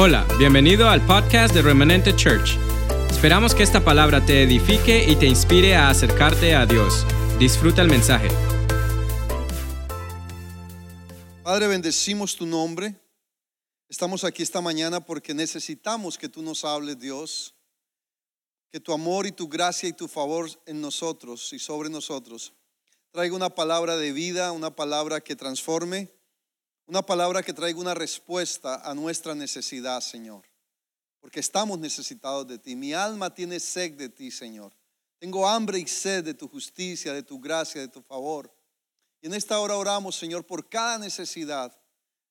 [0.00, 2.56] Hola, bienvenido al podcast de Remanente Church.
[3.10, 7.04] Esperamos que esta palabra te edifique y te inspire a acercarte a Dios.
[7.40, 8.28] Disfruta el mensaje.
[11.42, 12.94] Padre, bendecimos tu nombre.
[13.88, 17.56] Estamos aquí esta mañana porque necesitamos que tú nos hables, Dios.
[18.70, 22.52] Que tu amor y tu gracia y tu favor en nosotros y sobre nosotros
[23.10, 26.08] traiga una palabra de vida, una palabra que transforme
[26.88, 30.42] una palabra que traiga una respuesta a nuestra necesidad, Señor.
[31.20, 32.74] Porque estamos necesitados de ti.
[32.74, 34.72] Mi alma tiene sed de ti, Señor.
[35.18, 38.50] Tengo hambre y sed de tu justicia, de tu gracia, de tu favor.
[39.20, 41.78] Y en esta hora oramos, Señor, por cada necesidad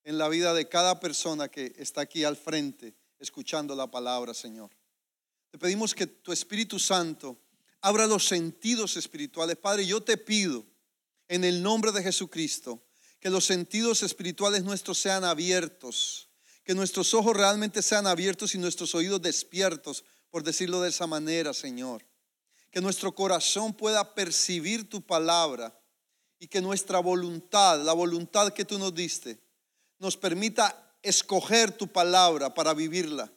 [0.04, 4.72] en la vida de cada persona que está aquí al frente escuchando la palabra, Señor.
[5.52, 7.38] Te pedimos que tu Espíritu Santo
[7.82, 9.58] abra los sentidos espirituales.
[9.58, 10.66] Padre, yo te pido
[11.28, 12.82] en el nombre de Jesucristo
[13.20, 16.30] que los sentidos espirituales nuestros sean abiertos,
[16.64, 21.54] que nuestros ojos realmente sean abiertos y nuestros oídos despiertos, por decirlo de esa manera,
[21.54, 22.06] Señor.
[22.72, 25.80] Que nuestro corazón pueda percibir tu palabra
[26.40, 29.40] y que nuestra voluntad, la voluntad que tú nos diste,
[29.98, 33.32] nos permita escoger tu palabra para vivirla,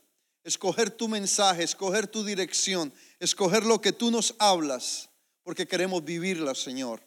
[0.44, 5.08] escoger tu mensaje, escoger tu dirección, escoger lo que tú nos hablas,
[5.42, 7.00] porque queremos vivirla, Señor.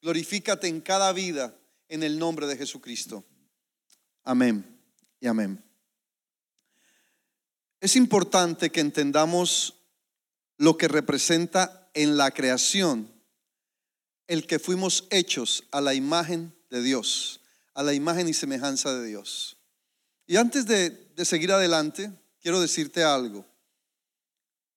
[0.00, 1.54] Glorifícate en cada vida
[1.90, 3.24] en el nombre de Jesucristo.
[4.24, 4.64] Amén
[5.20, 5.62] y amén.
[7.80, 9.74] Es importante que entendamos
[10.56, 13.12] lo que representa en la creación
[14.28, 17.40] el que fuimos hechos a la imagen de Dios,
[17.74, 19.56] a la imagen y semejanza de Dios.
[20.24, 23.44] Y antes de, de seguir adelante, quiero decirte algo.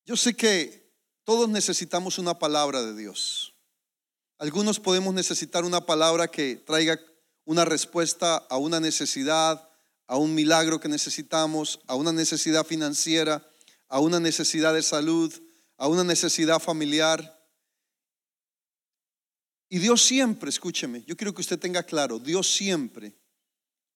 [0.05, 0.91] Yo sé que
[1.23, 3.52] todos necesitamos una palabra de Dios.
[4.39, 6.99] Algunos podemos necesitar una palabra que traiga
[7.45, 9.69] una respuesta a una necesidad,
[10.07, 13.47] a un milagro que necesitamos, a una necesidad financiera,
[13.87, 15.33] a una necesidad de salud,
[15.77, 17.39] a una necesidad familiar.
[19.69, 23.15] Y Dios siempre, escúcheme, yo quiero que usted tenga claro, Dios siempre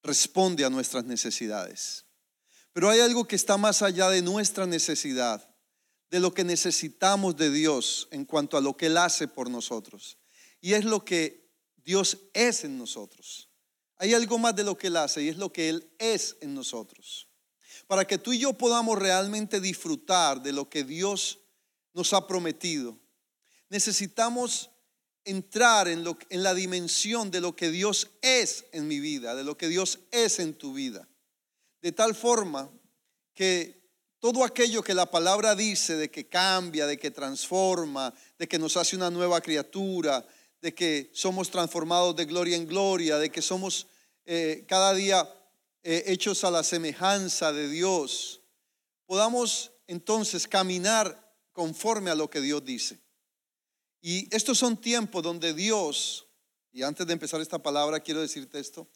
[0.03, 2.05] responde a nuestras necesidades.
[2.73, 5.47] Pero hay algo que está más allá de nuestra necesidad,
[6.09, 10.17] de lo que necesitamos de Dios en cuanto a lo que Él hace por nosotros
[10.61, 11.49] y es lo que
[11.83, 13.49] Dios es en nosotros.
[13.97, 16.53] Hay algo más de lo que Él hace y es lo que Él es en
[16.53, 17.27] nosotros.
[17.87, 21.39] Para que tú y yo podamos realmente disfrutar de lo que Dios
[21.93, 22.99] nos ha prometido,
[23.69, 24.69] necesitamos
[25.23, 29.43] entrar en, lo, en la dimensión de lo que Dios es en mi vida, de
[29.43, 31.07] lo que Dios es en tu vida.
[31.81, 32.69] De tal forma
[33.33, 33.77] que
[34.19, 38.75] todo aquello que la palabra dice de que cambia, de que transforma, de que nos
[38.77, 40.25] hace una nueva criatura,
[40.61, 43.87] de que somos transformados de gloria en gloria, de que somos
[44.25, 45.27] eh, cada día
[45.83, 48.41] eh, hechos a la semejanza de Dios,
[49.05, 52.99] podamos entonces caminar conforme a lo que Dios dice.
[54.01, 56.27] Y estos son tiempos donde Dios,
[56.71, 58.87] y antes de empezar esta palabra quiero decirte esto,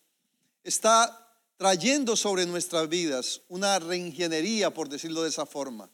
[0.63, 5.89] está trayendo sobre nuestras vidas una reingeniería, por decirlo de esa forma,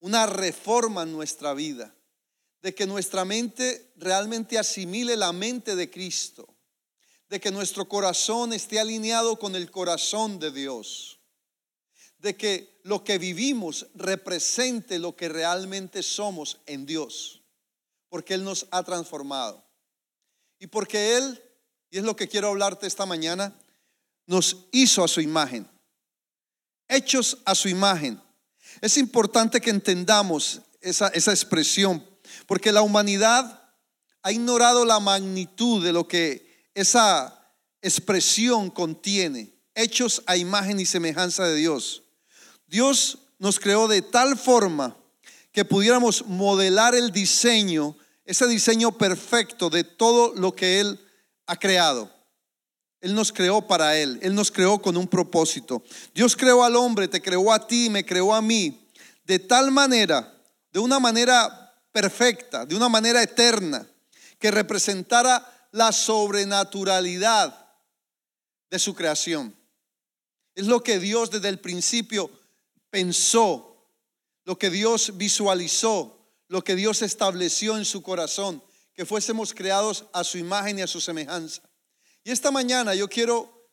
[0.00, 1.94] una reforma en nuestra vida
[2.62, 6.56] de que nuestra mente realmente asimile la mente de Cristo,
[7.28, 11.18] de que nuestro corazón esté alineado con el corazón de Dios,
[12.18, 17.42] de que lo que vivimos represente lo que realmente somos en Dios,
[18.08, 19.64] porque Él nos ha transformado.
[20.58, 21.42] Y porque Él,
[21.90, 23.58] y es lo que quiero hablarte esta mañana,
[24.26, 25.68] nos hizo a su imagen,
[26.88, 28.20] hechos a su imagen.
[28.80, 32.04] Es importante que entendamos esa, esa expresión
[32.46, 33.62] porque la humanidad
[34.22, 41.46] ha ignorado la magnitud de lo que esa expresión contiene, hechos a imagen y semejanza
[41.46, 42.02] de Dios.
[42.66, 44.96] Dios nos creó de tal forma
[45.52, 51.00] que pudiéramos modelar el diseño, ese diseño perfecto de todo lo que Él
[51.46, 52.10] ha creado.
[53.00, 55.82] Él nos creó para Él, Él nos creó con un propósito.
[56.14, 58.88] Dios creó al hombre, te creó a ti, me creó a mí,
[59.24, 60.34] de tal manera,
[60.72, 61.65] de una manera
[61.96, 63.88] perfecta, de una manera eterna,
[64.38, 67.72] que representara la sobrenaturalidad
[68.68, 69.56] de su creación.
[70.54, 72.30] Es lo que Dios desde el principio
[72.90, 73.88] pensó,
[74.44, 80.22] lo que Dios visualizó, lo que Dios estableció en su corazón, que fuésemos creados a
[80.22, 81.62] su imagen y a su semejanza.
[82.24, 83.70] Y esta mañana yo quiero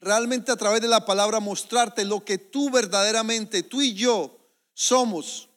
[0.00, 4.34] realmente a través de la palabra mostrarte lo que tú verdaderamente, tú y yo
[4.72, 5.50] somos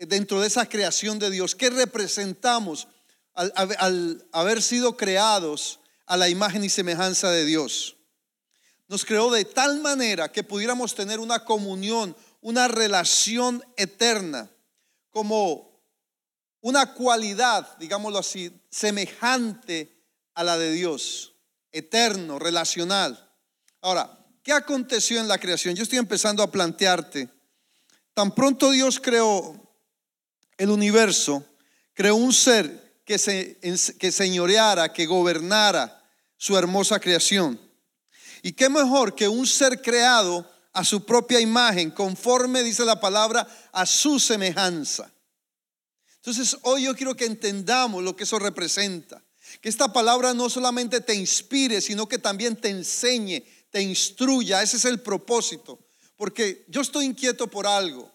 [0.00, 1.54] dentro de esa creación de Dios?
[1.54, 2.88] ¿Qué representamos
[3.34, 7.96] al, haber sido creados a la imagen y semejanza de Dios?
[8.90, 14.50] nos creó de tal manera que pudiéramos tener una comunión, una relación eterna,
[15.10, 15.80] como
[16.60, 19.96] una cualidad, digámoslo así, semejante
[20.34, 21.34] a la de Dios,
[21.70, 23.32] eterno, relacional.
[23.80, 25.76] Ahora, ¿qué aconteció en la creación?
[25.76, 27.28] Yo estoy empezando a plantearte,
[28.12, 29.69] tan pronto Dios creó
[30.60, 31.42] el universo,
[31.94, 33.58] creó un ser que, se,
[33.98, 36.04] que señoreara, que gobernara
[36.36, 37.58] su hermosa creación.
[38.42, 43.48] Y qué mejor que un ser creado a su propia imagen, conforme, dice la palabra,
[43.72, 45.10] a su semejanza.
[46.16, 49.22] Entonces, hoy yo quiero que entendamos lo que eso representa.
[49.62, 54.62] Que esta palabra no solamente te inspire, sino que también te enseñe, te instruya.
[54.62, 55.78] Ese es el propósito.
[56.16, 58.09] Porque yo estoy inquieto por algo.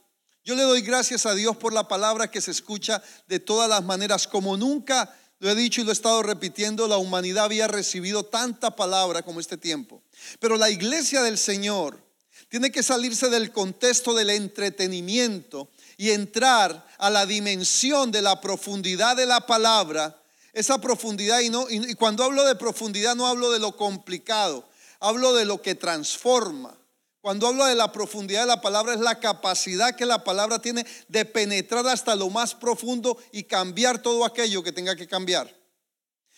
[0.45, 3.83] Yo le doy gracias a Dios por la palabra que se escucha de todas las
[3.83, 4.27] maneras.
[4.27, 8.75] Como nunca lo he dicho y lo he estado repitiendo, la humanidad había recibido tanta
[8.75, 10.03] palabra como este tiempo.
[10.39, 12.00] Pero la iglesia del Señor
[12.47, 19.18] tiene que salirse del contexto del entretenimiento y entrar a la dimensión de la profundidad
[19.18, 20.21] de la palabra
[20.56, 24.65] esa profundidad y, no, y cuando hablo de profundidad no hablo de lo complicado,
[25.01, 26.77] hablo de lo que transforma.
[27.25, 30.86] Cuando hablo de la profundidad de la palabra es la capacidad que la palabra tiene
[31.07, 35.51] de penetrar hasta lo más profundo y cambiar todo aquello que tenga que cambiar.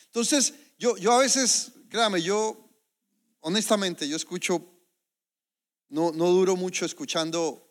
[0.05, 2.69] Entonces, yo, yo a veces, créame, yo
[3.41, 4.65] honestamente, yo escucho,
[5.89, 7.69] no, no duro mucho escuchando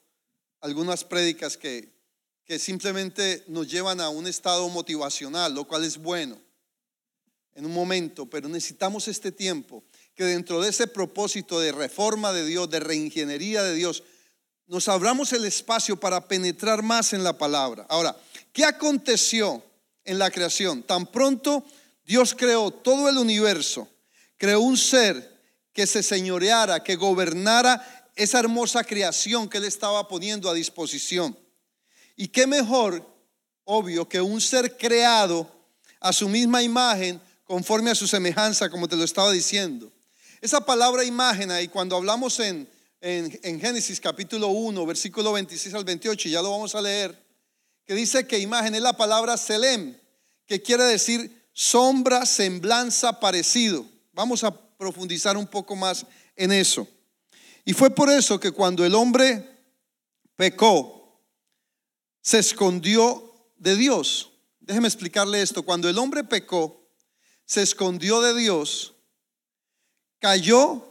[0.61, 1.99] algunas prédicas que,
[2.45, 6.39] que simplemente nos llevan a un estado motivacional, lo cual es bueno
[7.55, 9.83] en un momento, pero necesitamos este tiempo
[10.17, 14.03] que dentro de ese propósito de reforma de Dios, de reingeniería de Dios,
[14.67, 17.87] nos abramos el espacio para penetrar más en la palabra.
[17.89, 18.17] Ahora,
[18.53, 19.63] ¿qué aconteció
[20.05, 20.83] en la creación?
[20.83, 21.65] Tan pronto
[22.05, 23.89] Dios creó todo el universo,
[24.39, 25.37] creó un ser
[25.73, 31.39] que se señoreara, que gobernara esa hermosa creación que Él estaba poniendo a disposición.
[32.17, 33.07] Y qué mejor,
[33.65, 35.47] obvio, que un ser creado
[36.01, 39.93] a su misma imagen, conforme a su semejanza, como te lo estaba diciendo.
[40.47, 42.69] Esa palabra imagen ahí, cuando hablamos en,
[43.01, 47.21] en, Génesis capítulo 1, versículo 26 al 28, ya lo vamos a leer,
[47.85, 49.97] que dice que imagen es la palabra selem,
[50.47, 53.85] que quiere decir sombra, semblanza, parecido.
[54.13, 56.07] Vamos a profundizar un poco más
[56.37, 56.87] en eso.
[57.65, 59.51] Y fue por eso que cuando el hombre
[60.37, 61.25] pecó,
[62.23, 64.31] se escondió de Dios.
[64.61, 65.65] Déjeme explicarle esto.
[65.65, 66.89] Cuando el hombre pecó,
[67.45, 68.96] se escondió de Dios,
[70.27, 70.83] cayó,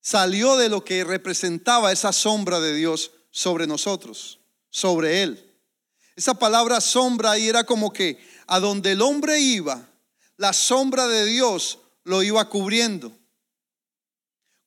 [0.00, 4.38] salió de lo que representaba esa sombra de Dios sobre nosotros,
[4.70, 5.60] sobre él.
[6.14, 9.88] Esa palabra sombra ahí era como que a donde el hombre iba,
[10.36, 13.10] la sombra de Dios lo iba cubriendo.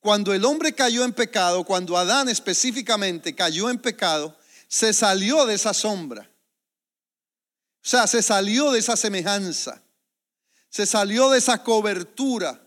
[0.02, 4.38] Cuando el hombre cayó en pecado, cuando Adán específicamente cayó en pecado,
[4.68, 6.30] se salió de esa sombra.
[7.78, 9.82] O sea, se salió de esa semejanza.
[10.70, 12.61] Se salió de esa cobertura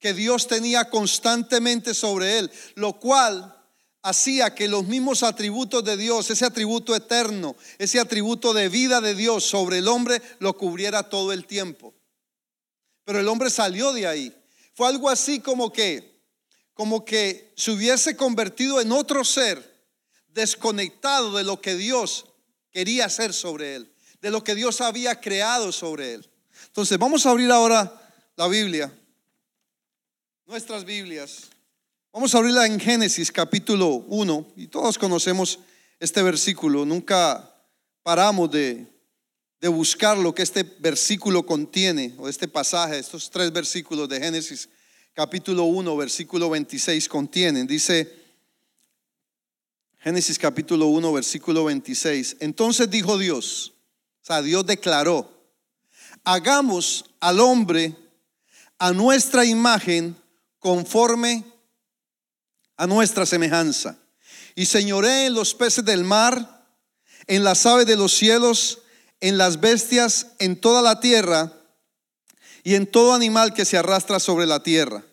[0.00, 3.54] que Dios tenía constantemente sobre él, lo cual
[4.02, 9.14] hacía que los mismos atributos de Dios, ese atributo eterno, ese atributo de vida de
[9.14, 11.94] Dios sobre el hombre, lo cubriera todo el tiempo.
[13.04, 14.34] Pero el hombre salió de ahí.
[14.74, 16.22] Fue algo así como que,
[16.74, 19.78] como que se hubiese convertido en otro ser
[20.28, 22.26] desconectado de lo que Dios
[22.70, 26.30] quería hacer sobre él, de lo que Dios había creado sobre él.
[26.66, 27.92] Entonces, vamos a abrir ahora
[28.36, 28.92] la Biblia,
[30.48, 31.50] nuestras Biblias.
[32.10, 35.58] Vamos a abrirla en Génesis capítulo 1 y todos conocemos
[36.00, 36.86] este versículo.
[36.86, 37.54] Nunca
[38.02, 38.86] paramos de,
[39.60, 44.70] de buscar lo que este versículo contiene, o este pasaje, estos tres versículos de Génesis
[45.12, 47.66] capítulo 1, versículo 26 contienen.
[47.66, 48.10] Dice,
[49.98, 52.38] Génesis capítulo 1, versículo 26.
[52.40, 53.74] Entonces dijo Dios,
[54.22, 55.30] o sea, Dios declaró,
[56.24, 57.94] hagamos al hombre
[58.78, 60.16] a nuestra imagen
[60.58, 61.44] conforme
[62.76, 63.98] a nuestra semejanza.
[64.54, 66.66] Y señoré en los peces del mar,
[67.26, 68.80] en las aves de los cielos,
[69.20, 71.52] en las bestias, en toda la tierra
[72.64, 75.04] y en todo animal que se arrastra sobre la tierra.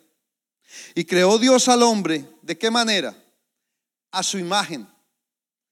[0.94, 3.16] Y creó Dios al hombre, ¿de qué manera?
[4.16, 4.88] a su imagen.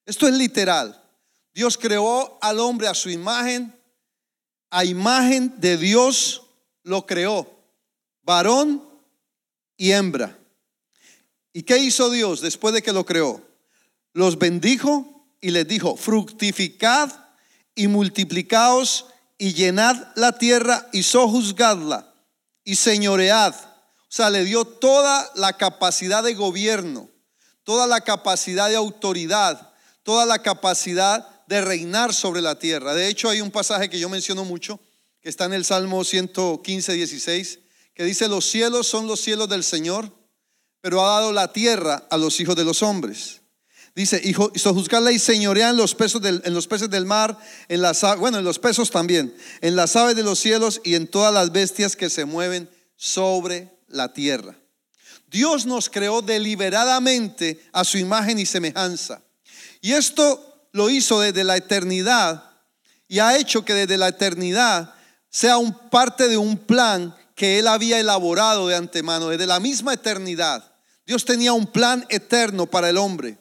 [0.06, 1.01] Esto es literal.
[1.53, 3.74] Dios creó al hombre a su imagen,
[4.70, 6.42] a imagen de Dios
[6.84, 7.48] lo creó,
[8.24, 8.84] varón
[9.77, 10.38] y hembra.
[11.51, 13.42] ¿Y qué hizo Dios después de que lo creó?
[14.13, 17.12] Los bendijo y les dijo, fructificad
[17.75, 22.13] y multiplicaos y llenad la tierra y sojuzgadla
[22.63, 23.53] y señoread.
[23.53, 27.10] O sea, le dio toda la capacidad de gobierno,
[27.63, 32.94] toda la capacidad de autoridad, toda la capacidad de reinar sobre la tierra.
[32.94, 34.80] De hecho, hay un pasaje que yo menciono mucho,
[35.22, 37.60] que está en el Salmo 115, 16,
[37.93, 40.12] que dice, los cielos son los cielos del Señor,
[40.81, 43.41] pero ha dado la tierra a los hijos de los hombres.
[43.95, 48.01] Dice, y sojuzgarla y señorean los peces del, en los peces del mar, en las,
[48.17, 51.51] bueno, en los peces también, en las aves de los cielos y en todas las
[51.51, 54.57] bestias que se mueven sobre la tierra.
[55.27, 59.21] Dios nos creó deliberadamente a su imagen y semejanza.
[59.81, 62.51] Y esto lo hizo desde la eternidad
[63.07, 64.93] y ha hecho que desde la eternidad
[65.29, 69.93] sea un parte de un plan que Él había elaborado de antemano, desde la misma
[69.93, 70.73] eternidad.
[71.05, 73.37] Dios tenía un plan eterno para el hombre.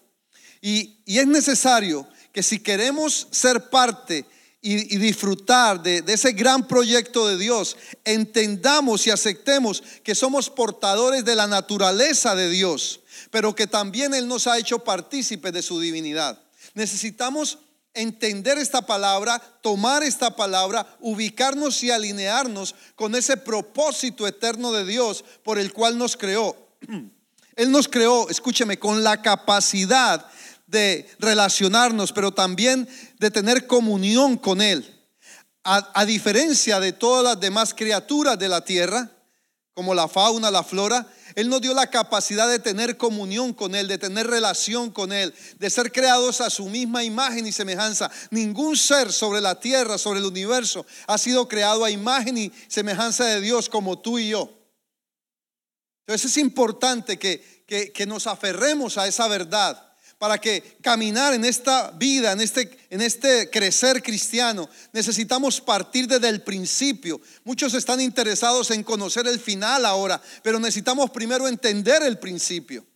[0.60, 4.24] Y, es necesario que si queremos ser parte
[4.60, 11.24] y, disfrutar de, de, ese gran proyecto de Dios, entendamos y aceptemos que somos portadores
[11.24, 15.80] de la naturaleza de Dios, pero que también Él nos ha hecho partícipes de su
[15.80, 16.40] divinidad.
[16.74, 17.58] Necesitamos
[17.94, 25.24] entender esta palabra, tomar esta palabra, ubicarnos y alinearnos con ese propósito eterno de Dios
[25.42, 26.56] por el cual nos creó.
[27.56, 30.26] Él nos creó, escúcheme, con la capacidad
[30.66, 34.98] de relacionarnos, pero también de tener comunión con Él.
[35.64, 39.12] A, diferencia de todas las demás criaturas de la tierra,
[39.74, 43.88] como la fauna, la flora, Él nos dio la capacidad de tener comunión con Él,
[43.88, 48.10] de tener relación con Él, de ser creados a su misma imagen y semejanza.
[48.30, 53.24] Ningún ser sobre la tierra, sobre el universo, ha sido creado a imagen y semejanza
[53.24, 54.50] de Dios como tú y yo.
[56.06, 59.91] Entonces es importante que, que nos aferremos a esa verdad
[60.22, 66.28] para que caminar en esta vida, en este, en este crecer cristiano, necesitamos partir desde
[66.28, 67.20] el principio.
[67.42, 72.86] Muchos están interesados en conocer el final ahora, pero necesitamos primero entender el principio.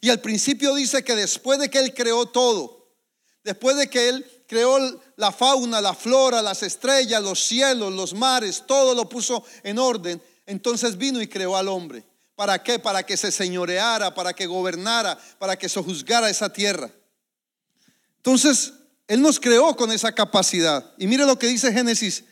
[0.00, 2.94] Y el principio dice que después de que Él creó todo,
[3.42, 4.78] después de que Él creó
[5.16, 10.22] la fauna, la flora, las estrellas, los cielos, los mares, todo lo puso en orden,
[10.46, 12.04] entonces vino y creó al hombre.
[12.40, 12.78] ¿Para qué?
[12.78, 16.90] Para que se señoreara, para que gobernara, para que sojuzgara esa tierra.
[18.16, 18.72] Entonces,
[19.08, 20.90] Él nos creó con esa capacidad.
[20.96, 22.24] Y mire lo que dice Génesis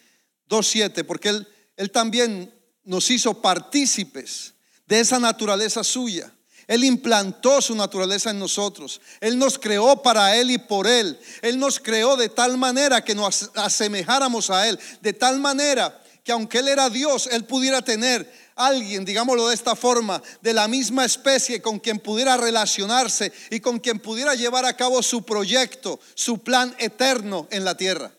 [0.48, 1.46] 2.7, porque él,
[1.76, 2.50] él también
[2.84, 4.54] nos hizo partícipes
[4.86, 6.32] de esa naturaleza suya.
[6.66, 9.02] Él implantó su naturaleza en nosotros.
[9.20, 11.20] Él nos creó para Él y por Él.
[11.42, 14.80] Él nos creó de tal manera que nos asemejáramos a Él.
[15.02, 19.74] De tal manera que aunque Él era Dios, Él pudiera tener alguien, digámoslo de esta
[19.74, 24.76] forma, de la misma especie con quien pudiera relacionarse y con quien pudiera llevar a
[24.76, 28.12] cabo su proyecto, su plan eterno en la tierra.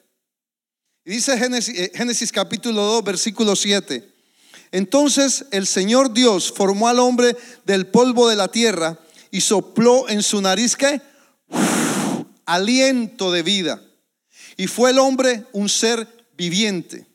[1.05, 4.08] Y dice Génesis, eh, capítulo 2, versículo 7.
[4.72, 8.98] Entonces el Señor Dios formó al hombre del polvo de la tierra
[9.31, 11.01] y sopló en su nariz que
[12.46, 13.81] aliento de vida.
[14.58, 17.09] Y fue el hombre un ser viviente.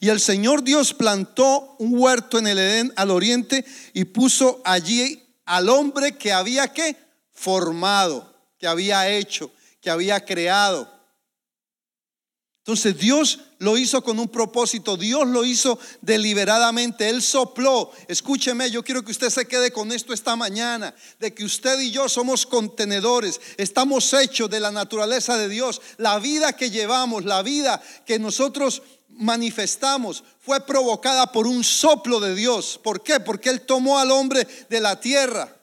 [0.00, 5.22] Y el Señor Dios plantó un huerto en el Edén al oriente y puso allí
[5.44, 6.96] al hombre que había que
[7.32, 9.50] formado, que había hecho,
[9.80, 10.94] que había creado.
[12.66, 17.90] Entonces Dios lo hizo con un propósito, Dios lo hizo deliberadamente, Él sopló.
[18.08, 21.90] Escúcheme, yo quiero que usted se quede con esto esta mañana, de que usted y
[21.90, 25.82] yo somos contenedores, estamos hechos de la naturaleza de Dios.
[25.98, 28.82] La vida que llevamos, la vida que nosotros
[29.16, 32.78] manifestamos fue provocada por un soplo de Dios.
[32.82, 33.20] ¿Por qué?
[33.20, 35.54] Porque Él tomó al hombre de la tierra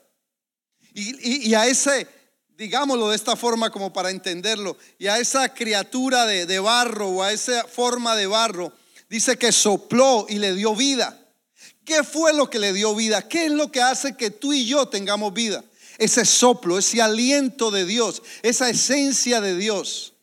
[0.94, 2.06] y, a ese,
[2.56, 7.22] digámoslo de esta forma como para entenderlo, y a esa criatura de, de barro o
[7.22, 8.72] a esa forma de barro,
[9.08, 11.18] dice que sopló y le dio vida.
[11.84, 13.26] ¿Qué fue lo que le dio vida?
[13.26, 15.64] ¿Qué es lo que hace que tú y yo tengamos vida?
[15.98, 20.14] Ese soplo, ese aliento de Dios, esa esencia de Dios.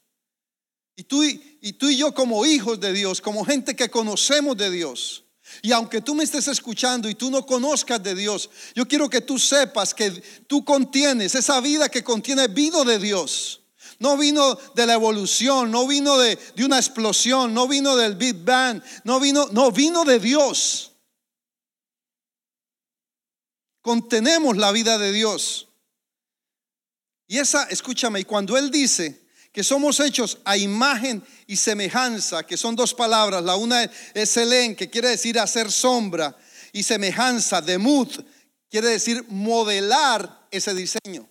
[0.96, 4.72] Y tú, y tú y yo como hijos de Dios, como gente que conocemos de
[4.72, 5.24] Dios.
[5.62, 9.22] Y aunque tú me estés escuchando y tú no conozcas de Dios, yo quiero que
[9.22, 10.12] tú sepas que
[10.48, 13.62] tú contienes, esa vida que contiene vino de Dios.
[13.98, 18.36] No vino de la evolución, no vino de, de una explosión, no vino del Big
[18.46, 20.94] Bang, no vino, no vino de Dios.
[23.82, 25.68] Contenemos la vida de Dios.
[27.28, 32.58] Y esa, escúchame, y cuando Él dice que somos hechos a imagen y semejanza, que
[32.58, 33.44] son dos palabras.
[33.44, 36.38] La una es Elén, que quiere decir hacer sombra,
[36.72, 38.26] y semejanza, de mut,
[38.70, 41.28] quiere decir modelar ese diseño,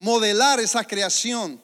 [0.00, 1.62] modelar esa creación.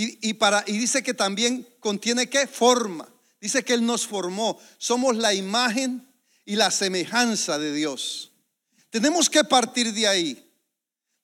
[0.00, 3.08] Y, para, y dice que también contiene qué forma.
[3.40, 4.60] Dice que Él nos formó.
[4.78, 6.08] Somos la imagen
[6.44, 8.30] y la semejanza de Dios.
[8.90, 10.52] Tenemos que partir de ahí.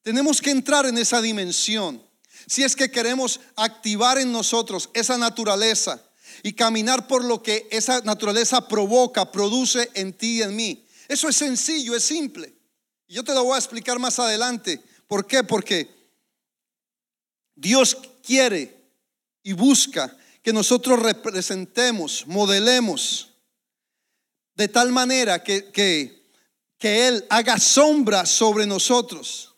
[0.03, 2.04] Tenemos que entrar en esa dimensión.
[2.47, 6.03] Si es que queremos activar en nosotros esa naturaleza
[6.43, 10.87] y caminar por lo que esa naturaleza provoca, produce en ti y en mí.
[11.09, 12.55] Eso es sencillo, es simple.
[13.09, 14.83] Yo te lo voy a explicar más adelante.
[15.07, 15.45] ¿Por qué?
[15.45, 15.89] Porque
[17.55, 18.91] Dios quiere
[19.43, 23.31] y busca que nosotros representemos, modelemos
[24.55, 26.29] de tal manera que, que,
[26.79, 29.55] que Él haga sombra sobre nosotros.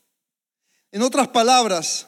[0.90, 2.05] En otras palabras,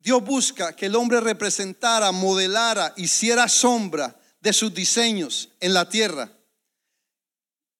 [0.00, 6.32] Dios busca que el hombre representara, modelara, hiciera sombra de sus diseños en la tierra.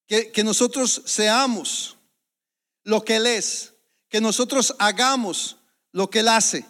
[0.06, 1.96] Que, que, nosotros seamos
[2.82, 3.72] lo que Él es,
[4.08, 5.56] que nosotros hagamos
[5.92, 6.66] lo que Él hace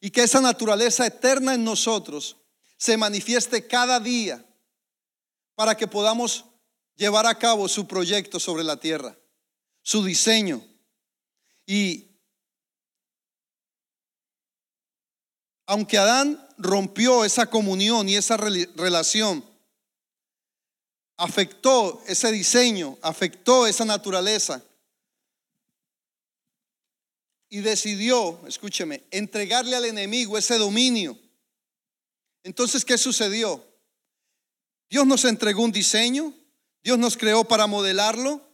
[0.00, 2.36] y que esa naturaleza eterna en nosotros
[2.76, 4.44] se manifieste cada día
[5.54, 6.44] para que podamos
[6.94, 9.16] llevar a cabo su proyecto sobre la tierra,
[9.82, 10.62] su diseño.
[11.66, 12.05] Y
[15.66, 19.44] aunque Adán rompió esa comunión y esa relación,
[21.16, 24.62] afectó ese diseño, afectó esa naturaleza
[27.48, 31.18] y decidió, escúcheme, entregarle al enemigo ese dominio.
[32.42, 33.64] Entonces, ¿qué sucedió?
[34.88, 36.32] Dios nos entregó un diseño,
[36.82, 38.48] Dios nos creó para modelarlo,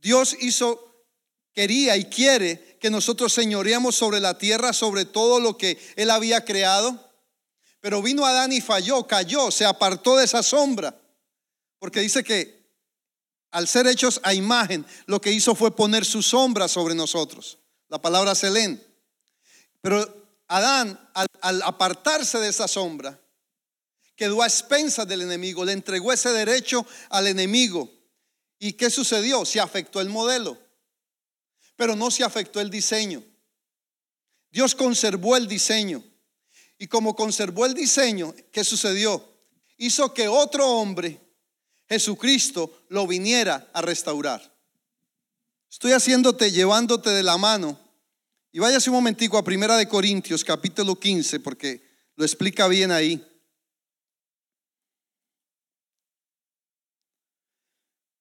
[0.00, 1.04] Dios hizo,
[1.52, 6.44] quería y quiere que nosotros señoreamos sobre la tierra, sobre todo lo que Él había
[6.44, 7.08] creado.
[7.80, 10.98] Pero vino Adán y falló, cayó, se apartó de esa sombra.
[11.78, 12.58] Porque dice que
[13.50, 17.58] al ser hechos a imagen, lo que hizo fue poner su sombra sobre nosotros.
[17.88, 18.82] La palabra Selén.
[19.80, 23.18] Pero Adán, al, al apartarse de esa sombra,
[24.16, 27.90] quedó a expensas del enemigo, le entregó ese derecho al enemigo.
[28.58, 29.44] ¿Y qué sucedió?
[29.44, 30.58] Se afectó el modelo,
[31.78, 33.22] pero no se afectó el diseño.
[34.50, 36.02] Dios conservó el diseño.
[36.76, 39.24] Y como conservó el diseño, ¿qué sucedió?
[39.76, 41.20] Hizo que otro hombre,
[41.88, 44.42] Jesucristo, lo viniera a restaurar.
[45.70, 47.78] Estoy haciéndote, llevándote de la mano.
[48.50, 51.80] Y váyase un momentico a Primera de Corintios, capítulo 15, porque
[52.16, 53.24] lo explica bien ahí.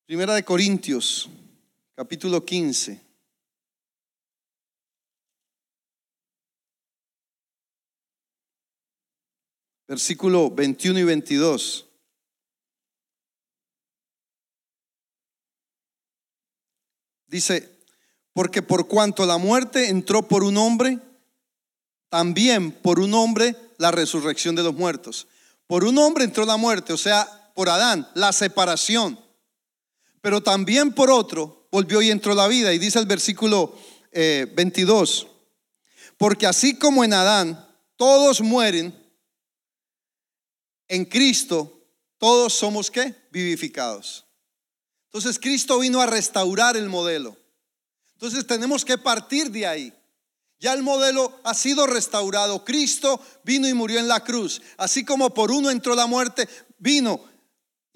[0.05, 1.27] Primera de Corintios,
[1.95, 3.06] capítulo 15.
[9.87, 11.85] Versículo 21 y 22.
[17.27, 17.77] Dice,
[18.33, 20.99] porque por cuanto la muerte entró por un hombre,
[22.09, 25.27] también por un hombre la resurrección de los muertos.
[25.67, 29.19] Por un hombre entró la muerte, o sea, por Adán, la separación
[30.27, 32.73] pero también por otro volvió y entró la vida.
[32.73, 33.73] Y dice el versículo
[34.11, 35.27] 22, eh,
[36.17, 38.93] porque así como en Adán todos mueren,
[40.87, 41.73] en Cristo
[42.17, 43.15] todos somos qué?
[43.31, 44.25] Vivificados.
[45.05, 47.37] Entonces Cristo vino a restaurar el modelo.
[48.13, 49.93] Entonces tenemos que partir de ahí.
[50.59, 52.65] Ya el modelo ha sido restaurado.
[52.65, 54.61] Cristo vino y murió en la cruz.
[54.77, 57.21] Así como por uno entró la muerte, vino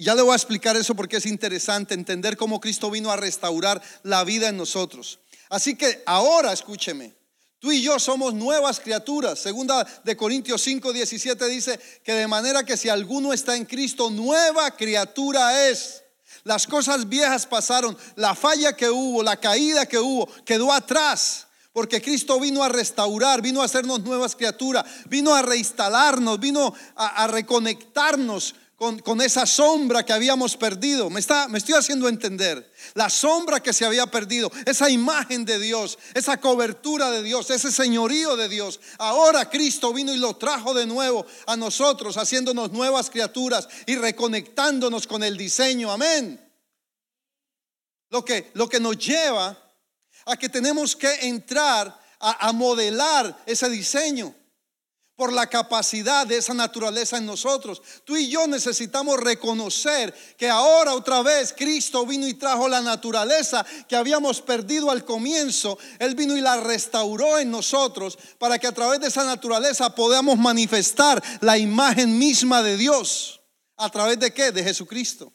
[0.02, 3.80] ya le voy a explicar eso porque es interesante entender cómo Cristo vino a restaurar
[4.02, 5.20] la vida en nosotros.
[5.48, 7.14] Así que ahora escúcheme,
[7.62, 9.40] tú y yo somos nuevas criaturas.
[9.40, 14.10] Segunda de Corintios 5, 17 dice que de manera que si alguno está en Cristo,
[14.10, 16.04] nueva criatura es.
[16.44, 21.48] Las cosas viejas pasaron, la falla que hubo, la caída que hubo, quedó atrás.
[21.72, 27.24] Porque Cristo vino a restaurar, vino a hacernos nuevas criaturas, vino a reinstalarnos, vino a,
[27.24, 28.56] a reconectarnos
[29.04, 31.12] con, esa sombra que habíamos perdido.
[31.12, 32.74] Me, está, me estoy haciendo entender.
[32.96, 37.72] La sombra que se había perdido, esa imagen de Dios, esa cobertura de Dios, ese
[37.72, 38.80] señorío de Dios.
[38.98, 45.06] Ahora Cristo vino y lo trajo de nuevo a nosotros, haciéndonos nuevas criaturas y reconectándonos
[45.06, 45.92] con el diseño.
[45.92, 46.44] Amén.
[48.10, 49.56] Lo que, lo que nos lleva
[50.26, 54.34] a que tenemos que entrar a modelar ese diseño
[55.22, 57.80] por la capacidad de esa naturaleza en nosotros.
[58.06, 63.64] Tú y yo necesitamos reconocer que ahora otra vez Cristo vino y trajo la naturaleza
[63.88, 65.78] que habíamos perdido al comienzo.
[66.00, 70.40] Él vino y la restauró en nosotros para que a través de esa naturaleza podamos
[70.40, 73.42] manifestar la imagen misma de Dios.
[73.78, 74.52] ¿A través de qué?
[74.52, 75.32] De Jesucristo.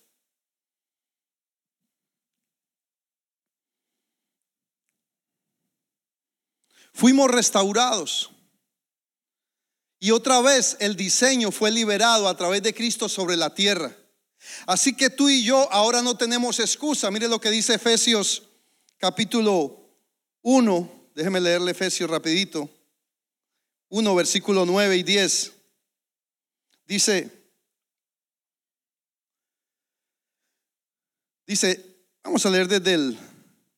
[6.92, 8.32] Fuimos restaurados.
[10.06, 13.92] Y otra vez el diseño fue liberado a través de Cristo sobre la tierra.
[14.64, 17.10] Así que tú y yo ahora no tenemos excusa.
[17.10, 18.44] Mire lo que dice Efesios
[18.98, 19.84] capítulo
[20.42, 21.08] 1.
[21.12, 22.70] Déjeme leerle Efesios rapidito.
[23.88, 25.52] 1, versículo 9 y 10.
[26.86, 27.28] Dice,
[31.48, 31.84] dice,
[32.22, 33.18] vamos a leer desde el,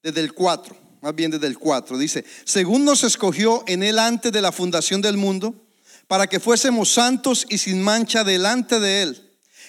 [0.02, 1.96] desde el 4, más bien desde el 4.
[1.96, 5.64] Dice, según nos escogió en él antes de la fundación del mundo,
[6.08, 9.28] para que fuésemos santos y sin mancha delante de él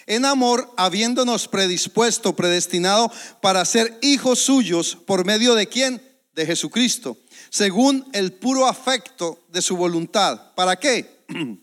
[0.09, 6.01] en amor, habiéndonos predispuesto, predestinado para ser hijos suyos, por medio de quién?
[6.33, 7.15] De Jesucristo,
[7.51, 10.55] según el puro afecto de su voluntad.
[10.55, 11.23] ¿Para qué?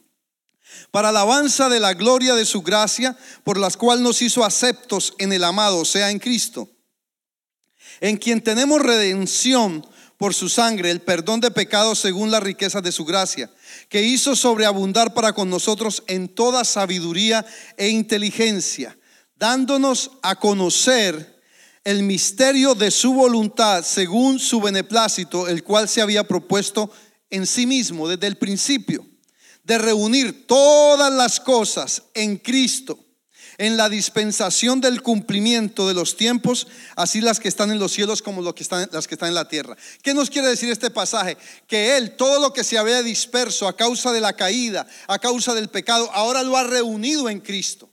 [0.92, 5.32] para alabanza de la gloria de su gracia, por las cual nos hizo aceptos en
[5.32, 6.68] el amado, sea, en Cristo,
[8.00, 9.84] en quien tenemos redención
[10.18, 13.50] por su sangre, el perdón de pecados según la riqueza de su gracia
[13.88, 17.44] que hizo sobreabundar para con nosotros en toda sabiduría
[17.76, 18.98] e inteligencia,
[19.37, 21.42] dándonos a conocer
[21.85, 26.90] el misterio de su voluntad según su beneplácito, el cual se había propuesto
[27.31, 29.07] en sí mismo desde el principio,
[29.62, 33.06] de reunir todas las cosas en Cristo
[33.59, 38.23] en la dispensación del cumplimiento de los tiempos, así las que están en los cielos
[38.23, 39.77] como las que están en la tierra.
[40.03, 41.37] ¿Qué nos quiere decir este pasaje?
[41.66, 45.55] Que Él, todo lo que se había disperso a causa de la caída, a causa
[45.55, 47.90] del pecado, ahora lo ha reunido en Cristo.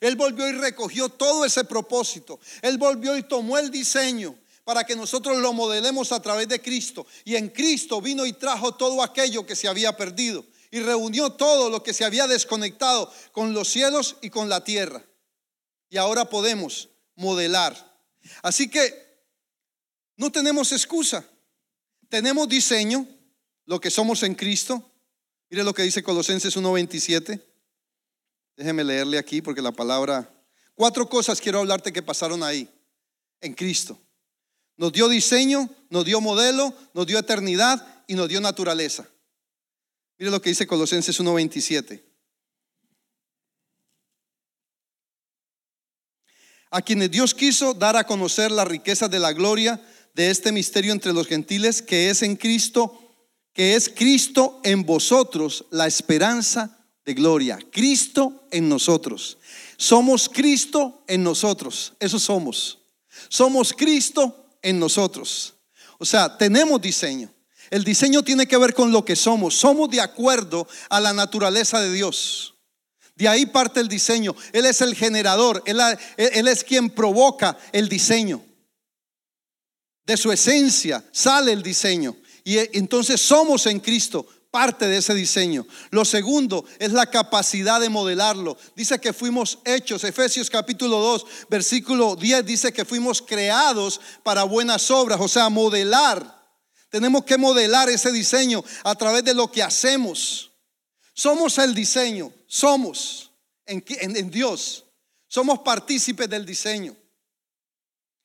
[0.00, 2.40] Él volvió y recogió todo ese propósito.
[2.60, 7.06] Él volvió y tomó el diseño para que nosotros lo modelemos a través de Cristo.
[7.24, 11.68] Y en Cristo vino y trajo todo aquello que se había perdido y reunió todo
[11.68, 15.04] lo que se había desconectado con los cielos y con la tierra.
[15.90, 17.76] Y ahora podemos modelar.
[18.42, 18.90] Así que
[20.16, 21.24] no tenemos excusa.
[22.08, 23.06] Tenemos diseño,
[23.66, 24.90] lo que somos en Cristo.
[25.50, 27.38] Mire lo que dice Colosenses 1:27.
[28.56, 30.28] Déjeme leerle aquí porque la palabra...
[30.74, 32.66] Cuatro cosas quiero hablarte que pasaron ahí,
[33.42, 34.00] en Cristo.
[34.78, 39.06] Nos dio diseño, nos dio modelo, nos dio eternidad y nos dio naturaleza.
[40.22, 42.00] Mire lo que dice Colosenses 1:27.
[46.70, 50.92] A quienes Dios quiso dar a conocer la riqueza de la gloria de este misterio
[50.92, 53.00] entre los gentiles, que es en Cristo,
[53.52, 57.58] que es Cristo en vosotros, la esperanza de gloria.
[57.72, 59.38] Cristo en nosotros.
[59.76, 61.94] Somos Cristo en nosotros.
[61.98, 62.78] Eso somos.
[63.28, 65.54] Somos Cristo en nosotros.
[65.98, 67.28] O sea, tenemos diseño.
[67.72, 69.56] El diseño tiene que ver con lo que somos.
[69.56, 72.52] Somos de acuerdo a la naturaleza de Dios.
[73.14, 74.36] De ahí parte el diseño.
[74.52, 75.62] Él es el generador.
[75.64, 78.44] Él, es quien provoca el diseño.
[80.04, 82.14] De su esencia sale el diseño.
[82.44, 85.66] Y entonces somos en Cristo parte de ese diseño.
[85.92, 88.58] Lo segundo es la capacidad de modelarlo.
[88.76, 94.90] Dice que fuimos hechos, Efesios capítulo 2, versículo 10 dice que fuimos creados para buenas
[94.90, 96.41] obras, o sea, modelar
[96.92, 100.52] tenemos que modelar ese diseño a través de lo que hacemos.
[101.14, 103.32] Somos el diseño, somos
[103.64, 104.84] en, Dios.
[105.26, 106.94] Somos partícipes del diseño.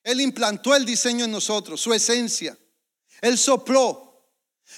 [0.04, 2.58] Él implantó el diseño en nosotros, su esencia.
[3.22, 4.22] Él sopló,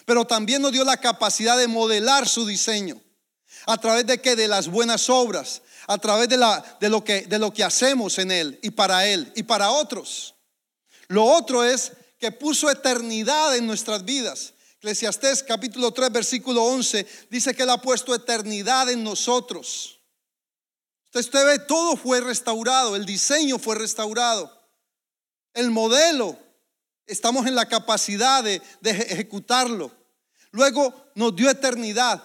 [0.05, 3.03] pero también nos dio la capacidad de modelar su diseño.
[3.67, 4.37] ¿A través de qué?
[4.37, 8.21] De las buenas obras, a través de, la, de, lo que, de lo que hacemos
[8.21, 10.37] en Él y para Él y para otros.
[11.09, 14.53] Lo otro es que puso eternidad en nuestras vidas.
[14.77, 20.01] Eclesiastés capítulo 3 versículo 11 dice que Él ha puesto eternidad en nosotros.
[21.07, 24.53] Entonces usted ve, todo fue restaurado, el diseño fue restaurado,
[25.55, 26.39] el modelo,
[27.07, 29.91] estamos en la capacidad de, de ejecutarlo.
[30.53, 32.23] Luego nos dio eternidad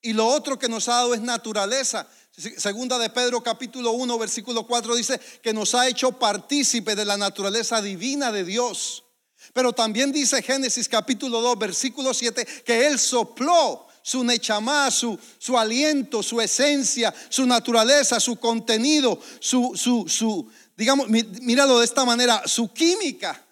[0.00, 2.08] y lo otro que nos ha dado es naturaleza.
[2.30, 7.16] Segunda de Pedro capítulo 1 versículo 4 dice que nos ha hecho partícipe de la
[7.16, 9.04] naturaleza divina de Dios.
[9.52, 15.56] Pero también dice Génesis capítulo 2, versículo 7, que Él sopló su nechamá, su, su
[15.56, 22.42] aliento, su esencia, su naturaleza, su contenido, su, su, su, digamos, míralo de esta manera,
[22.46, 23.44] su química,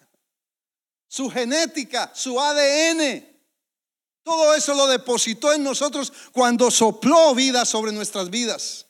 [1.07, 3.27] su genética, su ADN.
[4.23, 8.87] Todo eso lo depositó en nosotros cuando sopló vida sobre nuestras vidas.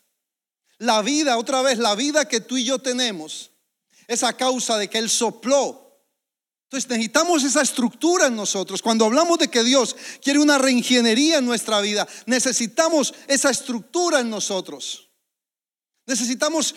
[0.78, 3.52] La vida, otra vez, la vida que tú y yo tenemos
[4.08, 5.81] es a causa de que Él sopló
[6.72, 8.82] entonces necesitamos esa estructura en nosotros.
[8.82, 14.30] Cuando hablamos de que Dios quiere una reingeniería en nuestra vida, necesitamos esa estructura en
[14.30, 15.10] nosotros.
[16.06, 16.74] Necesitamos,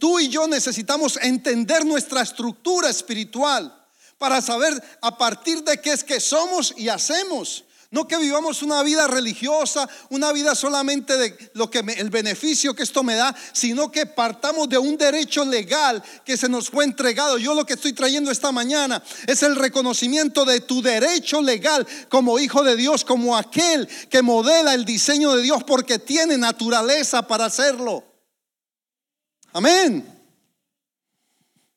[0.00, 3.72] tú y yo necesitamos entender nuestra estructura espiritual
[4.18, 7.62] para saber a partir de qué es que somos y hacemos.
[7.92, 12.84] No que vivamos una vida religiosa, una vida solamente de lo que el beneficio que
[12.84, 17.36] esto me da, sino que partamos de un derecho legal que se nos fue entregado.
[17.36, 22.38] Yo lo que estoy trayendo esta mañana es el reconocimiento de tu derecho legal como
[22.38, 27.46] hijo de Dios, como aquel que modela el diseño de Dios porque tiene naturaleza para
[27.46, 28.04] hacerlo.
[29.52, 30.06] Amén.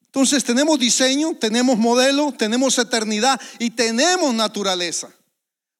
[0.06, 5.10] Entonces tenemos diseño, tenemos modelo, tenemos eternidad y tenemos naturaleza.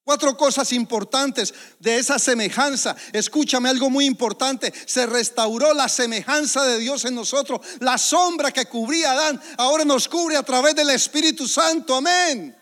[0.04, 2.94] Cuatro cosas importantes de esa semejanza.
[3.10, 4.70] Escúchame algo muy importante.
[4.84, 7.62] Se restauró la semejanza de Dios en nosotros.
[7.80, 11.96] La sombra que cubría a Adán ahora nos cubre a través del Espíritu Santo.
[11.96, 12.54] Amén.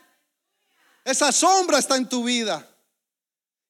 [1.04, 2.64] Esa sombra está en tu vida.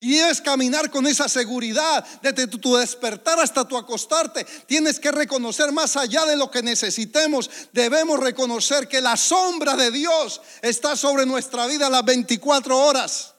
[0.00, 4.44] Y debes caminar con esa seguridad desde tu despertar hasta tu acostarte.
[4.66, 7.48] Tienes que reconocer más allá de lo que necesitemos.
[7.72, 13.31] Debemos reconocer que la sombra de Dios está sobre nuestra vida las 24 horas.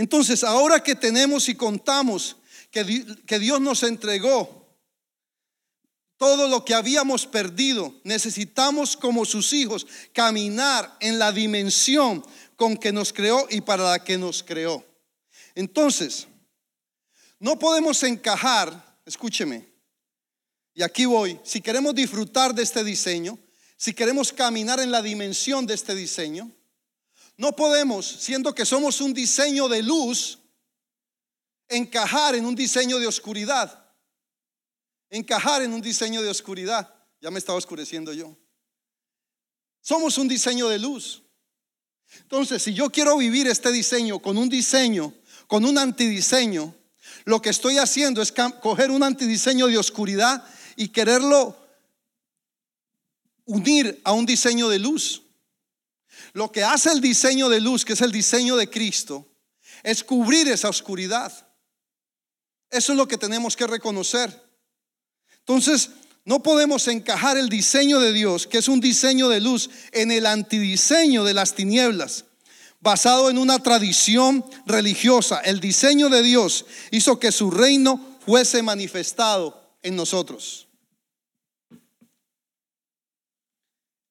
[0.00, 2.36] Entonces, ahora que tenemos y contamos
[2.70, 4.66] que, Dios nos entregó
[6.16, 12.24] todo lo que habíamos perdido, necesitamos como sus hijos caminar en la dimensión
[12.56, 14.82] con que nos creó y para la que nos creó.
[15.54, 16.26] Entonces,
[17.38, 19.68] no podemos encajar, escúcheme,
[20.72, 23.38] y aquí voy, si queremos disfrutar de este diseño,
[23.76, 26.50] si queremos caminar en la dimensión de este diseño,
[27.40, 30.38] no podemos, siendo que somos un diseño de luz,
[31.70, 33.82] encajar en un diseño de oscuridad.
[35.08, 36.94] Encajar en un diseño de oscuridad.
[37.18, 38.36] Ya me estaba oscureciendo yo.
[39.80, 41.22] Somos un diseño de luz.
[42.18, 45.14] Entonces, si yo quiero vivir este diseño con un diseño,
[45.46, 46.74] con un antidiseño,
[47.24, 50.44] lo que estoy haciendo es coger un antidiseño de oscuridad
[50.76, 51.56] y quererlo
[53.46, 55.22] unir a un diseño de luz.
[56.32, 59.26] Lo que hace el diseño de luz, que es el diseño de Cristo,
[59.82, 61.32] es cubrir esa oscuridad.
[62.70, 64.42] Eso es lo que tenemos que reconocer.
[65.38, 65.90] Entonces,
[66.24, 70.26] no podemos encajar el diseño de Dios, que es un diseño de luz, en el
[70.26, 72.24] antidiseño de las tinieblas,
[72.80, 75.40] basado en una tradición religiosa.
[75.40, 80.68] El diseño de Dios hizo que su reino fuese manifestado en nosotros.